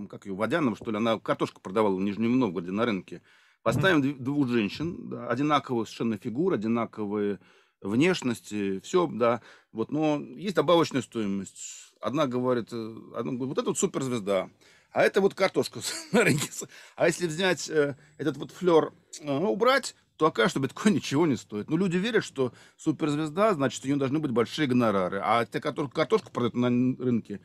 как 0.09 0.25
ее, 0.25 0.35
Водянова, 0.35 0.75
что 0.75 0.91
ли, 0.91 0.97
она 0.97 1.19
картошку 1.19 1.61
продавала 1.61 1.95
в 1.95 2.01
Нижнем 2.01 2.39
Новгороде 2.39 2.71
на 2.71 2.87
рынке. 2.87 3.21
Поставим 3.65 4.03
mm-hmm. 4.03 4.19
двух 4.19 4.47
женщин, 4.49 5.09
да, 5.09 5.27
одинаковые 5.27 5.87
совершенно 5.87 6.19
фигуры, 6.19 6.57
одинаковые 6.57 7.41
внешности, 7.81 8.79
все, 8.81 9.07
да. 9.07 9.41
Вот, 9.73 9.91
но 9.91 10.21
есть 10.37 10.55
добавочная 10.55 11.01
стоимость. 11.01 11.95
Одна 11.99 12.27
говорит, 12.27 12.69
э, 12.73 12.97
одна 13.17 13.33
говорит, 13.33 13.49
вот 13.49 13.59
это 13.59 13.69
вот 13.69 13.79
суперзвезда, 13.79 14.51
а 14.93 15.03
это 15.03 15.23
вот 15.23 15.33
картошка 15.33 15.81
на 16.13 16.21
рынке. 16.25 16.51
А 16.95 17.07
если 17.07 17.27
взять 17.27 17.71
э, 17.71 17.97
этот 18.19 18.37
вот 18.37 18.51
флер, 18.51 18.93
э, 19.23 19.33
убрать, 19.33 19.97
то 20.17 20.27
окажется, 20.27 20.59
что 20.59 20.61
биткоин 20.61 20.97
ничего 20.97 21.27
не 21.27 21.37
стоит. 21.37 21.71
Но 21.71 21.79
люди 21.79 21.97
верят, 21.97 22.23
что 22.23 22.53
суперзвезда, 22.77 23.55
значит, 23.55 23.83
у 23.83 23.87
нее 23.87 23.97
должны 23.97 24.19
быть 24.19 24.31
большие 24.31 24.69
гонорары. 24.69 25.23
А 25.25 25.47
те, 25.47 25.59
которые 25.59 25.91
картошку 25.91 26.31
продают 26.31 26.55
на 26.55 26.69
рынке, 26.69 27.41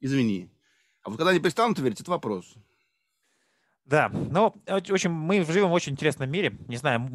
извини. 0.00 0.50
А 1.04 1.08
вот 1.08 1.16
когда 1.16 1.30
они 1.30 1.40
перестанут 1.40 1.78
верить, 1.78 2.02
это 2.02 2.10
вопрос. 2.10 2.54
Да, 3.86 4.08
но 4.08 4.54
в 4.66 4.92
общем, 4.92 5.12
мы 5.12 5.44
живем 5.44 5.68
в 5.68 5.72
очень 5.72 5.92
интересном 5.92 6.30
мире. 6.30 6.56
Не 6.68 6.76
знаю, 6.76 7.06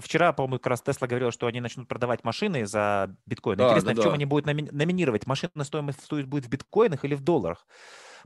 вчера, 0.00 0.32
по-моему, 0.32 0.58
как 0.58 0.66
раз 0.68 0.82
Тесла 0.82 1.06
говорила, 1.06 1.30
что 1.30 1.46
они 1.46 1.60
начнут 1.60 1.86
продавать 1.86 2.24
машины 2.24 2.66
за 2.66 3.14
биткоин. 3.26 3.58
Да, 3.58 3.68
Интересно, 3.68 3.94
да, 3.94 4.00
в 4.00 4.02
чем 4.02 4.10
да. 4.10 4.14
они 4.16 4.24
будут 4.24 4.46
номинировать? 4.46 5.26
Машина 5.26 5.62
стоимость 5.62 6.10
будет 6.10 6.46
в 6.46 6.48
биткоинах 6.48 7.04
или 7.04 7.14
в 7.14 7.20
долларах? 7.20 7.66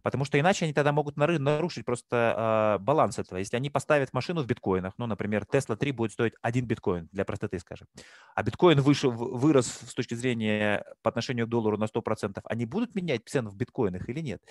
Потому 0.02 0.24
что 0.24 0.38
иначе 0.38 0.64
они 0.64 0.74
тогда 0.74 0.92
могут 0.92 1.16
нарушить 1.16 1.84
просто 1.84 2.78
э, 2.78 2.82
баланс 2.82 3.18
этого. 3.18 3.38
Если 3.38 3.56
они 3.56 3.70
поставят 3.70 4.12
машину 4.12 4.42
в 4.42 4.46
биткоинах, 4.46 4.94
ну, 4.98 5.06
например, 5.06 5.44
Tesla 5.50 5.76
3 5.76 5.92
будет 5.92 6.12
стоить 6.12 6.34
один 6.42 6.66
биткоин, 6.66 7.08
для 7.12 7.24
простоты 7.24 7.58
скажем, 7.58 7.86
а 8.34 8.42
биткоин 8.42 8.80
выше, 8.80 9.08
вырос 9.08 9.66
с 9.66 9.94
точки 9.94 10.14
зрения 10.14 10.84
по 11.02 11.10
отношению 11.10 11.46
к 11.46 11.50
доллару 11.50 11.76
на 11.78 11.84
100%, 11.84 12.40
они 12.44 12.66
будут 12.66 12.94
менять 12.94 13.22
цену 13.26 13.50
в 13.50 13.56
биткоинах 13.56 14.08
или 14.08 14.20
нет? 14.20 14.42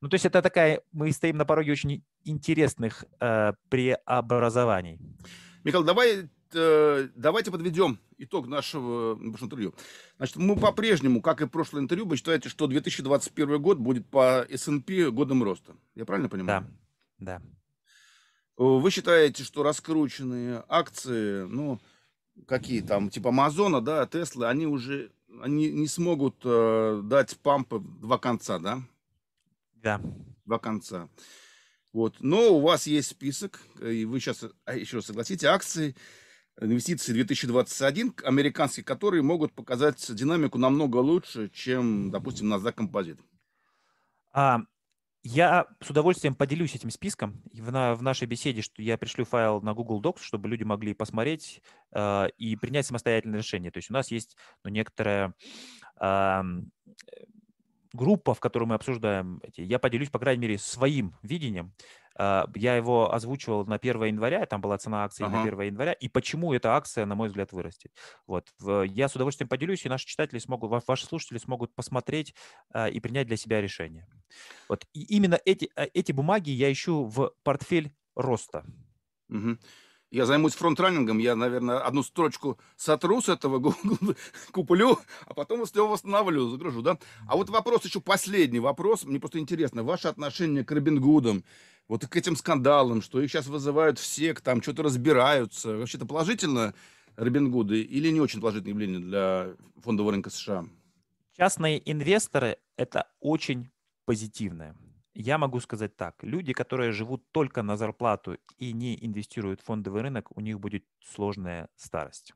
Ну, 0.00 0.08
то 0.08 0.14
есть 0.14 0.24
это 0.24 0.42
такая, 0.42 0.80
мы 0.92 1.12
стоим 1.12 1.36
на 1.36 1.44
пороге 1.44 1.72
очень 1.72 2.02
интересных 2.24 3.04
э, 3.20 3.52
преобразований. 3.68 4.98
Михаил, 5.64 5.84
давай 5.84 6.28
э, 6.54 7.08
давайте 7.14 7.50
подведем 7.50 7.98
итог 8.18 8.46
нашего, 8.46 9.16
нашего 9.16 9.46
интервью. 9.46 9.74
Значит, 10.16 10.36
мы 10.36 10.56
по-прежнему, 10.56 11.20
как 11.20 11.42
и 11.42 11.46
прошлое 11.46 11.82
интервью, 11.82 12.06
вы 12.06 12.16
считаете, 12.16 12.48
что 12.48 12.66
2021 12.66 13.60
год 13.60 13.78
будет 13.78 14.06
по 14.06 14.46
S&P 14.48 15.10
годом 15.10 15.42
роста. 15.42 15.74
Я 15.94 16.04
правильно 16.04 16.28
понимаю? 16.28 16.66
Да, 17.18 17.40
да. 17.40 17.42
Вы 18.56 18.90
считаете, 18.90 19.44
что 19.44 19.62
раскрученные 19.62 20.64
акции, 20.68 21.44
ну, 21.44 21.78
какие 22.46 22.80
там, 22.80 23.10
типа 23.10 23.28
Амазона, 23.28 23.80
да, 23.80 24.06
Теслы, 24.06 24.46
они 24.46 24.66
уже 24.66 25.10
они 25.42 25.70
не 25.70 25.86
смогут 25.86 26.36
э, 26.44 27.00
дать 27.04 27.36
пампы 27.38 27.80
два 27.80 28.18
конца, 28.18 28.58
да? 28.58 28.82
Да. 29.74 30.00
Два 30.44 30.58
конца. 30.58 31.08
Вот. 31.92 32.16
Но 32.20 32.56
у 32.56 32.60
вас 32.60 32.86
есть 32.86 33.08
список, 33.08 33.60
и 33.80 34.04
вы 34.04 34.20
сейчас 34.20 34.44
а, 34.64 34.74
еще 34.74 35.02
согласите, 35.02 35.48
акции, 35.48 35.94
инвестиции 36.60 37.12
2021, 37.12 38.14
американские, 38.24 38.84
которые 38.84 39.22
могут 39.22 39.52
показать 39.52 40.04
динамику 40.14 40.58
намного 40.58 40.96
лучше, 40.98 41.48
чем, 41.50 42.10
допустим, 42.10 42.52
NASDAQ 42.52 42.72
композит. 42.72 43.20
А, 44.32 44.60
я 45.22 45.66
с 45.80 45.90
удовольствием 45.90 46.34
поделюсь 46.34 46.74
этим 46.74 46.90
списком 46.90 47.42
в, 47.52 47.72
на, 47.72 47.94
в 47.94 48.02
нашей 48.02 48.28
беседе, 48.28 48.62
что 48.62 48.80
я 48.80 48.96
пришлю 48.96 49.24
файл 49.24 49.60
на 49.60 49.74
Google 49.74 50.00
Docs, 50.00 50.20
чтобы 50.20 50.48
люди 50.48 50.62
могли 50.62 50.94
посмотреть 50.94 51.62
э, 51.92 52.28
и 52.38 52.54
принять 52.54 52.86
самостоятельное 52.86 53.40
решение. 53.40 53.72
То 53.72 53.78
есть 53.78 53.90
у 53.90 53.94
нас 53.94 54.10
есть 54.12 54.36
ну, 54.62 54.70
некоторая 54.70 55.34
э, 56.00 56.42
группа, 57.92 58.34
в 58.34 58.40
которой 58.40 58.64
мы 58.66 58.76
обсуждаем 58.76 59.40
эти. 59.42 59.62
Я 59.62 59.80
поделюсь, 59.80 60.10
по 60.10 60.20
крайней 60.20 60.42
мере, 60.42 60.58
своим 60.58 61.16
видением. 61.22 61.72
А, 62.18 62.46
я 62.54 62.76
его 62.76 63.12
озвучивал 63.12 63.66
на 63.66 63.76
1 63.76 64.04
января, 64.04 64.46
там 64.46 64.60
была 64.60 64.78
цена 64.78 65.04
акции 65.04 65.24
ага. 65.24 65.36
на 65.36 65.42
1 65.42 65.60
января, 65.60 65.92
и 65.92 66.08
почему 66.08 66.54
эта 66.54 66.74
акция, 66.74 67.04
на 67.04 67.14
мой 67.14 67.28
взгляд, 67.28 67.52
вырастет. 67.52 67.92
Вот. 68.26 68.48
Я 68.60 69.08
с 69.08 69.14
удовольствием 69.14 69.48
поделюсь, 69.48 69.84
и 69.84 69.88
наши 69.88 70.06
читатели 70.06 70.38
смогут, 70.38 70.84
ваши 70.86 71.06
слушатели 71.06 71.38
смогут 71.38 71.74
посмотреть 71.74 72.34
а, 72.72 72.88
и 72.88 73.00
принять 73.00 73.26
для 73.26 73.36
себя 73.36 73.60
решение. 73.60 74.06
Вот. 74.68 74.84
И 74.92 75.02
именно 75.02 75.38
эти, 75.44 75.70
а, 75.76 75.86
эти 75.92 76.12
бумаги 76.12 76.50
я 76.50 76.72
ищу 76.72 77.04
в 77.04 77.32
портфель 77.42 77.92
роста. 78.14 78.64
Угу. 79.28 79.58
Я 80.10 80.24
займусь 80.24 80.54
фронтранингом, 80.54 81.18
я, 81.18 81.34
наверное, 81.34 81.78
одну 81.78 82.04
строчку 82.04 82.60
сотру 82.76 83.20
с 83.20 83.28
этого, 83.28 83.74
куплю, 84.52 84.98
а 85.26 85.34
потом 85.34 85.66
все 85.66 85.86
восстановлю, 85.86 86.48
загружу, 86.48 86.80
да? 86.80 86.96
А 87.26 87.36
вот 87.36 87.50
вопрос 87.50 87.84
еще 87.84 88.00
последний 88.00 88.60
вопрос, 88.60 89.04
мне 89.04 89.18
просто 89.18 89.40
интересно, 89.40 89.82
ваше 89.82 90.06
отношение 90.06 90.64
к 90.64 90.70
Робин 90.70 91.00
Гудам, 91.00 91.44
вот 91.88 92.06
к 92.06 92.16
этим 92.16 92.36
скандалам, 92.36 93.02
что 93.02 93.20
их 93.20 93.30
сейчас 93.30 93.46
вызывают 93.46 93.98
все, 93.98 94.34
там 94.34 94.62
что-то 94.62 94.82
разбираются. 94.82 95.76
Вообще-то 95.76 96.06
положительно 96.06 96.74
Робин 97.16 97.50
Гуды 97.50 97.80
или 97.80 98.08
не 98.10 98.20
очень 98.20 98.40
положительное 98.40 98.72
явление 98.72 99.00
для 99.00 99.56
фондового 99.82 100.12
рынка 100.12 100.30
США? 100.30 100.66
Частные 101.36 101.82
инвесторы– 101.90 102.58
это 102.76 103.08
очень 103.20 103.70
позитивное. 104.04 104.74
Я 105.14 105.38
могу 105.38 105.60
сказать 105.60 105.96
так. 105.96 106.16
Люди, 106.22 106.52
которые 106.52 106.92
живут 106.92 107.24
только 107.32 107.62
на 107.62 107.76
зарплату 107.76 108.38
и 108.58 108.72
не 108.72 108.96
инвестируют 109.00 109.60
в 109.60 109.64
фондовый 109.64 110.02
рынок, 110.02 110.36
у 110.36 110.40
них 110.40 110.60
будет 110.60 110.84
сложная 111.02 111.68
старость. 111.76 112.34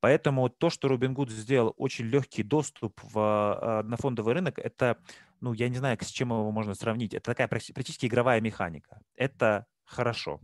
Поэтому 0.00 0.48
то, 0.48 0.70
что 0.70 0.88
Robinhood 0.88 1.30
сделал 1.30 1.74
очень 1.76 2.04
легкий 2.06 2.42
доступ 2.42 3.00
в, 3.02 3.18
а, 3.18 3.82
на 3.82 3.96
фондовый 3.96 4.34
рынок, 4.34 4.58
это 4.58 4.98
ну, 5.40 5.52
я 5.52 5.68
не 5.68 5.76
знаю, 5.76 5.98
с 6.00 6.08
чем 6.08 6.30
его 6.30 6.50
можно 6.50 6.74
сравнить. 6.74 7.14
Это 7.14 7.24
такая 7.34 7.48
практически 7.48 8.06
игровая 8.06 8.40
механика. 8.40 9.00
Это 9.14 9.66
хорошо. 9.84 10.40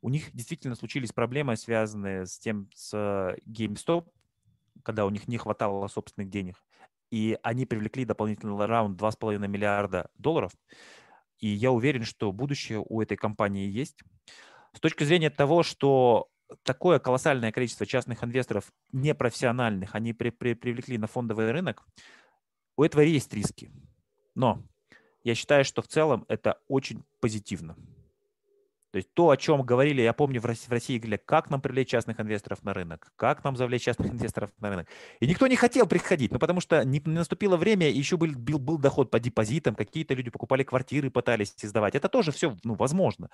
У 0.00 0.10
них 0.10 0.32
действительно 0.32 0.74
случились 0.74 1.12
проблемы, 1.12 1.56
связанные 1.56 2.26
с 2.26 2.38
тем, 2.38 2.68
с 2.74 2.94
GameStop, 3.46 4.06
когда 4.82 5.06
у 5.06 5.10
них 5.10 5.28
не 5.28 5.38
хватало 5.38 5.86
собственных 5.88 6.30
денег. 6.30 6.62
И 7.10 7.38
они 7.42 7.64
привлекли 7.66 8.04
дополнительный 8.04 8.66
раунд 8.66 9.00
2,5 9.00 9.46
миллиарда 9.48 10.10
долларов. 10.16 10.52
И 11.38 11.48
я 11.48 11.70
уверен, 11.70 12.04
что 12.04 12.32
будущее 12.32 12.84
у 12.86 13.00
этой 13.00 13.16
компании 13.16 13.68
есть. 13.68 14.02
С 14.74 14.80
точки 14.80 15.04
зрения 15.04 15.30
того, 15.30 15.62
что 15.62 16.28
такое 16.62 16.98
колоссальное 16.98 17.52
количество 17.52 17.86
частных 17.86 18.24
инвесторов 18.24 18.72
непрофессиональных, 18.92 19.94
они 19.94 20.12
при, 20.12 20.30
при, 20.30 20.54
привлекли 20.54 20.98
на 20.98 21.06
фондовый 21.06 21.50
рынок, 21.50 21.86
у 22.76 22.84
этого 22.84 23.02
есть 23.02 23.32
риски. 23.34 23.70
Но 24.34 24.62
я 25.24 25.34
считаю, 25.34 25.64
что 25.64 25.82
в 25.82 25.88
целом 25.88 26.24
это 26.28 26.60
очень 26.68 27.04
позитивно. 27.20 27.76
То 28.90 28.96
есть 28.96 29.12
то, 29.12 29.28
о 29.30 29.36
чем 29.36 29.62
говорили, 29.62 30.00
я 30.00 30.12
помню, 30.12 30.40
в 30.40 30.46
России, 30.46 30.98
говорили, 30.98 31.20
как 31.24 31.50
нам 31.50 31.60
привлечь 31.60 31.88
частных 31.88 32.20
инвесторов 32.20 32.62
на 32.64 32.72
рынок, 32.72 33.12
как 33.16 33.44
нам 33.44 33.56
завлечь 33.56 33.82
частных 33.82 34.10
инвесторов 34.12 34.50
на 34.60 34.70
рынок. 34.70 34.88
И 35.20 35.26
никто 35.26 35.46
не 35.46 35.56
хотел 35.56 35.86
приходить, 35.86 36.32
ну, 36.32 36.38
потому 36.38 36.60
что 36.60 36.84
не, 36.84 37.02
наступило 37.04 37.56
время, 37.56 37.90
еще 37.90 38.16
был, 38.16 38.32
был, 38.32 38.58
был 38.58 38.78
доход 38.78 39.10
по 39.10 39.20
депозитам, 39.20 39.74
какие-то 39.74 40.14
люди 40.14 40.30
покупали 40.30 40.62
квартиры, 40.62 41.10
пытались 41.10 41.54
сдавать. 41.60 41.94
Это 41.94 42.08
тоже 42.08 42.32
все 42.32 42.56
ну, 42.64 42.74
возможно. 42.74 43.30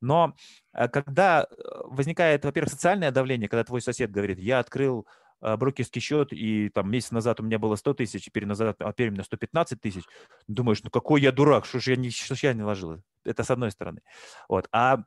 Но 0.00 0.34
э, 0.72 0.88
когда 0.88 1.44
э, 1.50 1.54
возникает, 1.84 2.44
во-первых, 2.44 2.72
социальное 2.72 3.10
давление, 3.10 3.48
когда 3.48 3.64
твой 3.64 3.82
сосед 3.82 4.10
говорит, 4.10 4.38
я 4.38 4.58
открыл 4.58 5.06
а, 5.44 5.58
брокерский 5.58 6.00
счет, 6.00 6.32
и 6.32 6.70
там 6.70 6.90
месяц 6.90 7.10
назад 7.10 7.38
у 7.38 7.42
меня 7.42 7.58
было 7.58 7.76
100 7.76 7.94
тысяч, 7.94 8.24
теперь 8.24 8.46
назад, 8.46 8.76
а 8.78 8.92
теперь 8.92 9.10
у 9.10 9.12
меня 9.12 9.24
115 9.24 9.78
тысяч. 9.78 10.04
Думаешь, 10.48 10.82
ну 10.82 10.88
какой 10.88 11.20
я 11.20 11.32
дурак, 11.32 11.66
что 11.66 11.80
же 11.80 11.90
я 11.90 11.96
не, 11.96 12.08
что 12.08 12.34
ж 12.34 12.44
я 12.44 12.54
не 12.54 12.62
ложил? 12.62 13.02
Это 13.24 13.44
с 13.44 13.50
одной 13.50 13.70
стороны. 13.70 14.02
Вот. 14.48 14.68
А 14.72 15.04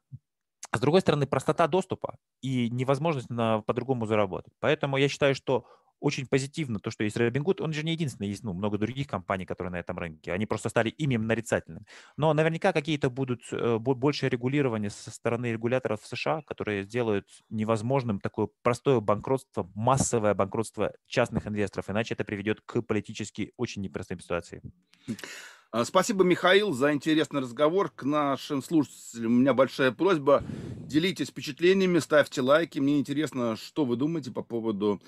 с 0.75 0.79
другой 0.79 1.01
стороны, 1.01 1.25
простота 1.27 1.67
доступа 1.67 2.17
и 2.41 2.69
невозможность 2.69 3.29
на, 3.29 3.61
по-другому 3.61 4.05
заработать. 4.05 4.53
Поэтому 4.59 4.97
я 4.97 5.07
считаю, 5.07 5.33
что 5.33 5.65
очень 5.99 6.27
позитивно 6.27 6.79
то, 6.79 6.91
что 6.91 7.03
есть 7.03 7.17
Robinhood. 7.17 7.61
Он 7.61 7.73
же 7.73 7.83
не 7.83 7.93
единственный, 7.93 8.29
есть 8.29 8.43
ну, 8.43 8.53
много 8.53 8.77
других 8.77 9.07
компаний, 9.07 9.45
которые 9.45 9.71
на 9.71 9.79
этом 9.79 9.97
рынке. 9.97 10.31
Они 10.31 10.45
просто 10.45 10.69
стали 10.69 10.89
именем 10.89 11.25
нарицательным. 11.25 11.85
Но 12.17 12.33
наверняка 12.33 12.73
какие-то 12.73 13.09
будут 13.09 13.41
э, 13.51 13.77
больше 13.79 14.29
регулирования 14.29 14.89
со 14.89 15.11
стороны 15.11 15.51
регуляторов 15.51 16.01
в 16.01 16.07
США, 16.07 16.41
которые 16.45 16.83
сделают 16.83 17.27
невозможным 17.49 18.19
такое 18.19 18.49
простое 18.61 18.99
банкротство, 18.99 19.69
массовое 19.73 20.33
банкротство 20.33 20.93
частных 21.07 21.47
инвесторов. 21.47 21.89
Иначе 21.89 22.13
это 22.13 22.23
приведет 22.23 22.61
к 22.61 22.81
политически 22.81 23.53
очень 23.57 23.81
непростым 23.81 24.19
ситуации. 24.19 24.61
А, 25.77 25.85
спасибо, 25.85 26.23
Михаил, 26.23 26.73
за 26.73 26.91
интересный 26.91 27.39
разговор. 27.39 27.91
К 27.91 28.01
нашим 28.01 28.63
слушателям 28.63 29.33
у 29.33 29.35
меня 29.41 29.53
большая 29.53 29.91
просьба. 29.91 30.43
Делитесь 30.75 31.27
впечатлениями, 31.27 31.99
ставьте 31.99 32.41
лайки. 32.41 32.79
Мне 32.79 32.97
интересно, 32.99 33.55
что 33.55 33.85
вы 33.85 33.95
думаете 33.95 34.31
по 34.31 34.41
поводу 34.41 34.99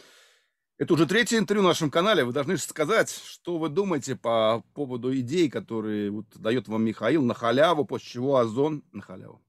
это 0.78 0.94
уже 0.94 1.08
третье 1.08 1.40
интервью 1.40 1.64
на 1.64 1.70
нашем 1.70 1.90
канале. 1.90 2.24
Вы 2.24 2.34
должны 2.34 2.56
сказать, 2.60 3.10
что 3.10 3.58
вы 3.58 3.70
думаете 3.70 4.16
по 4.16 4.64
поводу 4.76 5.12
идей, 5.18 5.50
которые 5.50 6.12
вот 6.12 6.28
дает 6.36 6.68
вам 6.68 6.84
Михаил 6.84 7.26
на 7.26 7.34
халяву, 7.34 7.84
после 7.84 8.08
чего 8.08 8.38
Озон... 8.38 8.84
На 8.92 9.02
халяву. 9.02 9.42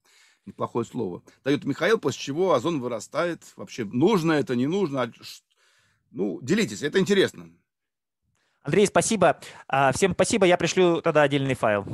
Неплохое 0.46 0.86
слово. 0.86 1.22
Дает 1.44 1.66
Михаил, 1.66 1.98
после 1.98 2.22
чего 2.22 2.54
Озон 2.54 2.80
вырастает. 2.80 3.42
Вообще, 3.56 3.84
нужно 3.84 4.32
это, 4.32 4.56
не 4.56 4.66
нужно. 4.66 5.02
А 5.02 5.12
ну, 6.12 6.40
делитесь, 6.40 6.82
это 6.82 6.98
интересно. 6.98 7.50
Андрей, 8.62 8.86
спасибо. 8.86 9.38
А, 9.68 9.92
всем 9.92 10.12
спасибо. 10.12 10.46
Я 10.46 10.56
пришлю 10.56 11.00
тогда 11.00 11.22
отдельный 11.22 11.54
файл. 11.54 11.84